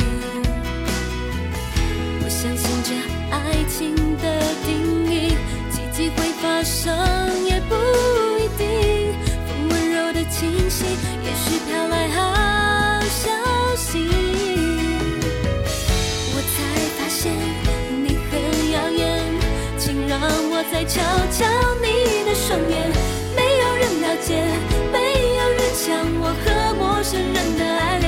[2.22, 2.94] 我相信这
[3.32, 3.36] 爱
[3.68, 5.34] 情的定义，
[5.72, 6.96] 奇迹会发生
[7.48, 7.74] 也不
[8.38, 9.12] 一定，
[9.48, 10.86] 风温柔的清晰，
[11.26, 13.26] 也许飘来好消
[13.76, 14.08] 息。
[16.36, 16.56] 我才
[16.96, 17.34] 发现
[18.04, 19.20] 你很耀眼，
[19.80, 21.02] 请让我再瞧
[21.32, 21.44] 瞧
[21.82, 21.99] 你
[22.50, 22.74] 双眼。
[23.36, 24.34] 没有人了解，
[24.92, 24.98] 没
[25.38, 25.86] 有人像
[26.20, 28.08] 我和陌生人的爱恋。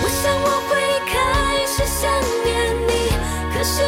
[0.00, 0.70] 我想我会
[1.10, 1.12] 开
[1.66, 2.06] 始想
[2.44, 2.48] 念
[2.86, 2.90] 你，
[3.52, 3.82] 可是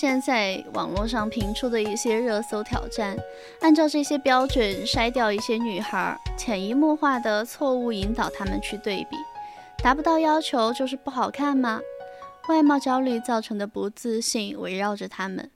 [0.00, 3.14] 现在网络上频出的一些热搜挑战，
[3.60, 9.16] 按照这些标准筛掉一些女孩，潜移默化的错误引导她们去对比，
[9.82, 11.82] 达不到要求就是不好看吗？
[12.48, 15.50] 外貌焦虑造成的不自信围绕着她们，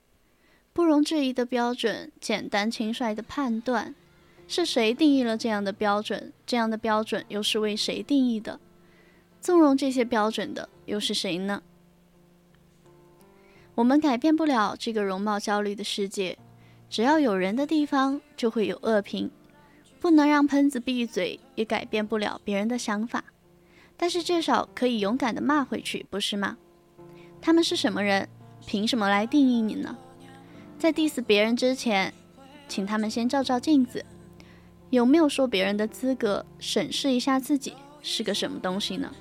[0.73, 3.95] 不容置疑的标准，简单轻率的判断，
[4.47, 6.31] 是谁定义了这样的标准？
[6.45, 8.59] 这样的标准又是为谁定义的？
[9.41, 11.63] 纵容这些标准的又是谁呢？
[13.75, 16.37] 我们改变不了这个容貌焦虑的世界，
[16.89, 19.29] 只要有人的地方就会有恶评，
[19.99, 23.25] 不能让喷子闭嘴，也改变不了别人的想法，
[23.97, 26.57] 但是至少可以勇敢的骂回去，不是吗？
[27.41, 28.29] 他们是什么人？
[28.65, 29.95] 凭什么来定义你呢？
[30.79, 32.13] 在 diss 别人之前，
[32.67, 34.03] 请他们先照照镜子，
[34.89, 36.45] 有没有说别人的资格？
[36.59, 39.13] 审视一下自己是个什么东西呢？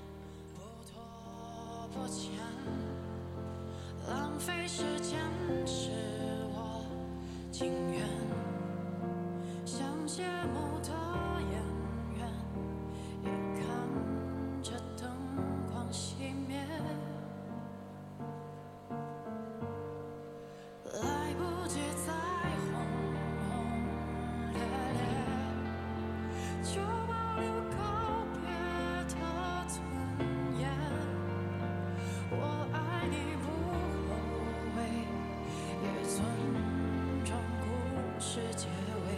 [38.34, 39.14] 是结尾。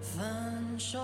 [0.00, 1.00] 分手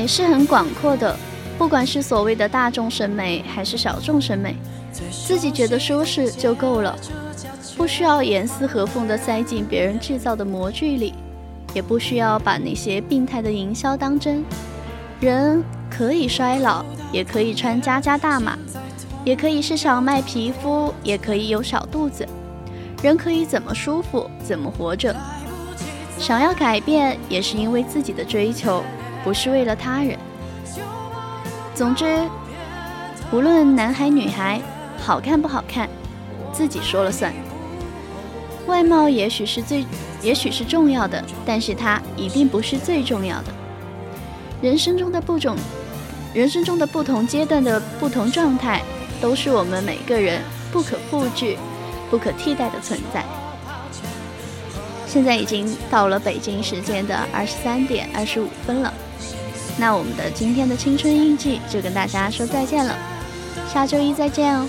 [0.00, 1.14] 美是很广阔的，
[1.58, 4.56] 不管是所谓的大众审美还是小众审美，
[5.26, 6.96] 自己觉得舒适就够了，
[7.76, 11.12] 不需要严丝合缝地塞进别人制造的模具里，
[11.74, 14.42] 也不需要把那些病态的营销当真。
[15.20, 16.82] 人可以衰老，
[17.12, 18.58] 也可以穿加加大码，
[19.22, 22.26] 也可以是小麦皮肤，也可以有小肚子。
[23.02, 25.14] 人可以怎么舒服怎么活着。
[26.18, 28.82] 想要改变，也是因为自己的追求，
[29.22, 30.18] 不是为了他人。
[31.74, 32.28] 总之，
[33.32, 34.60] 无论男孩女孩，
[34.98, 35.88] 好看不好看，
[36.52, 37.32] 自己说了算。
[38.66, 39.84] 外貌也许是最，
[40.22, 43.52] 也许是重要的，但是它一定不是最重要的。
[44.60, 45.56] 人生中的不种，
[46.34, 48.82] 人生中的不同阶段的不同状态，
[49.20, 51.56] 都是我们每个人不可复制、
[52.10, 53.24] 不可替代的存在。
[55.06, 58.92] 现在已经到了北京时间的二十三点二十五分了，
[59.80, 62.94] 那我们的今天的青春印记就跟大家说再见了，
[63.72, 64.68] 下周一再见哦。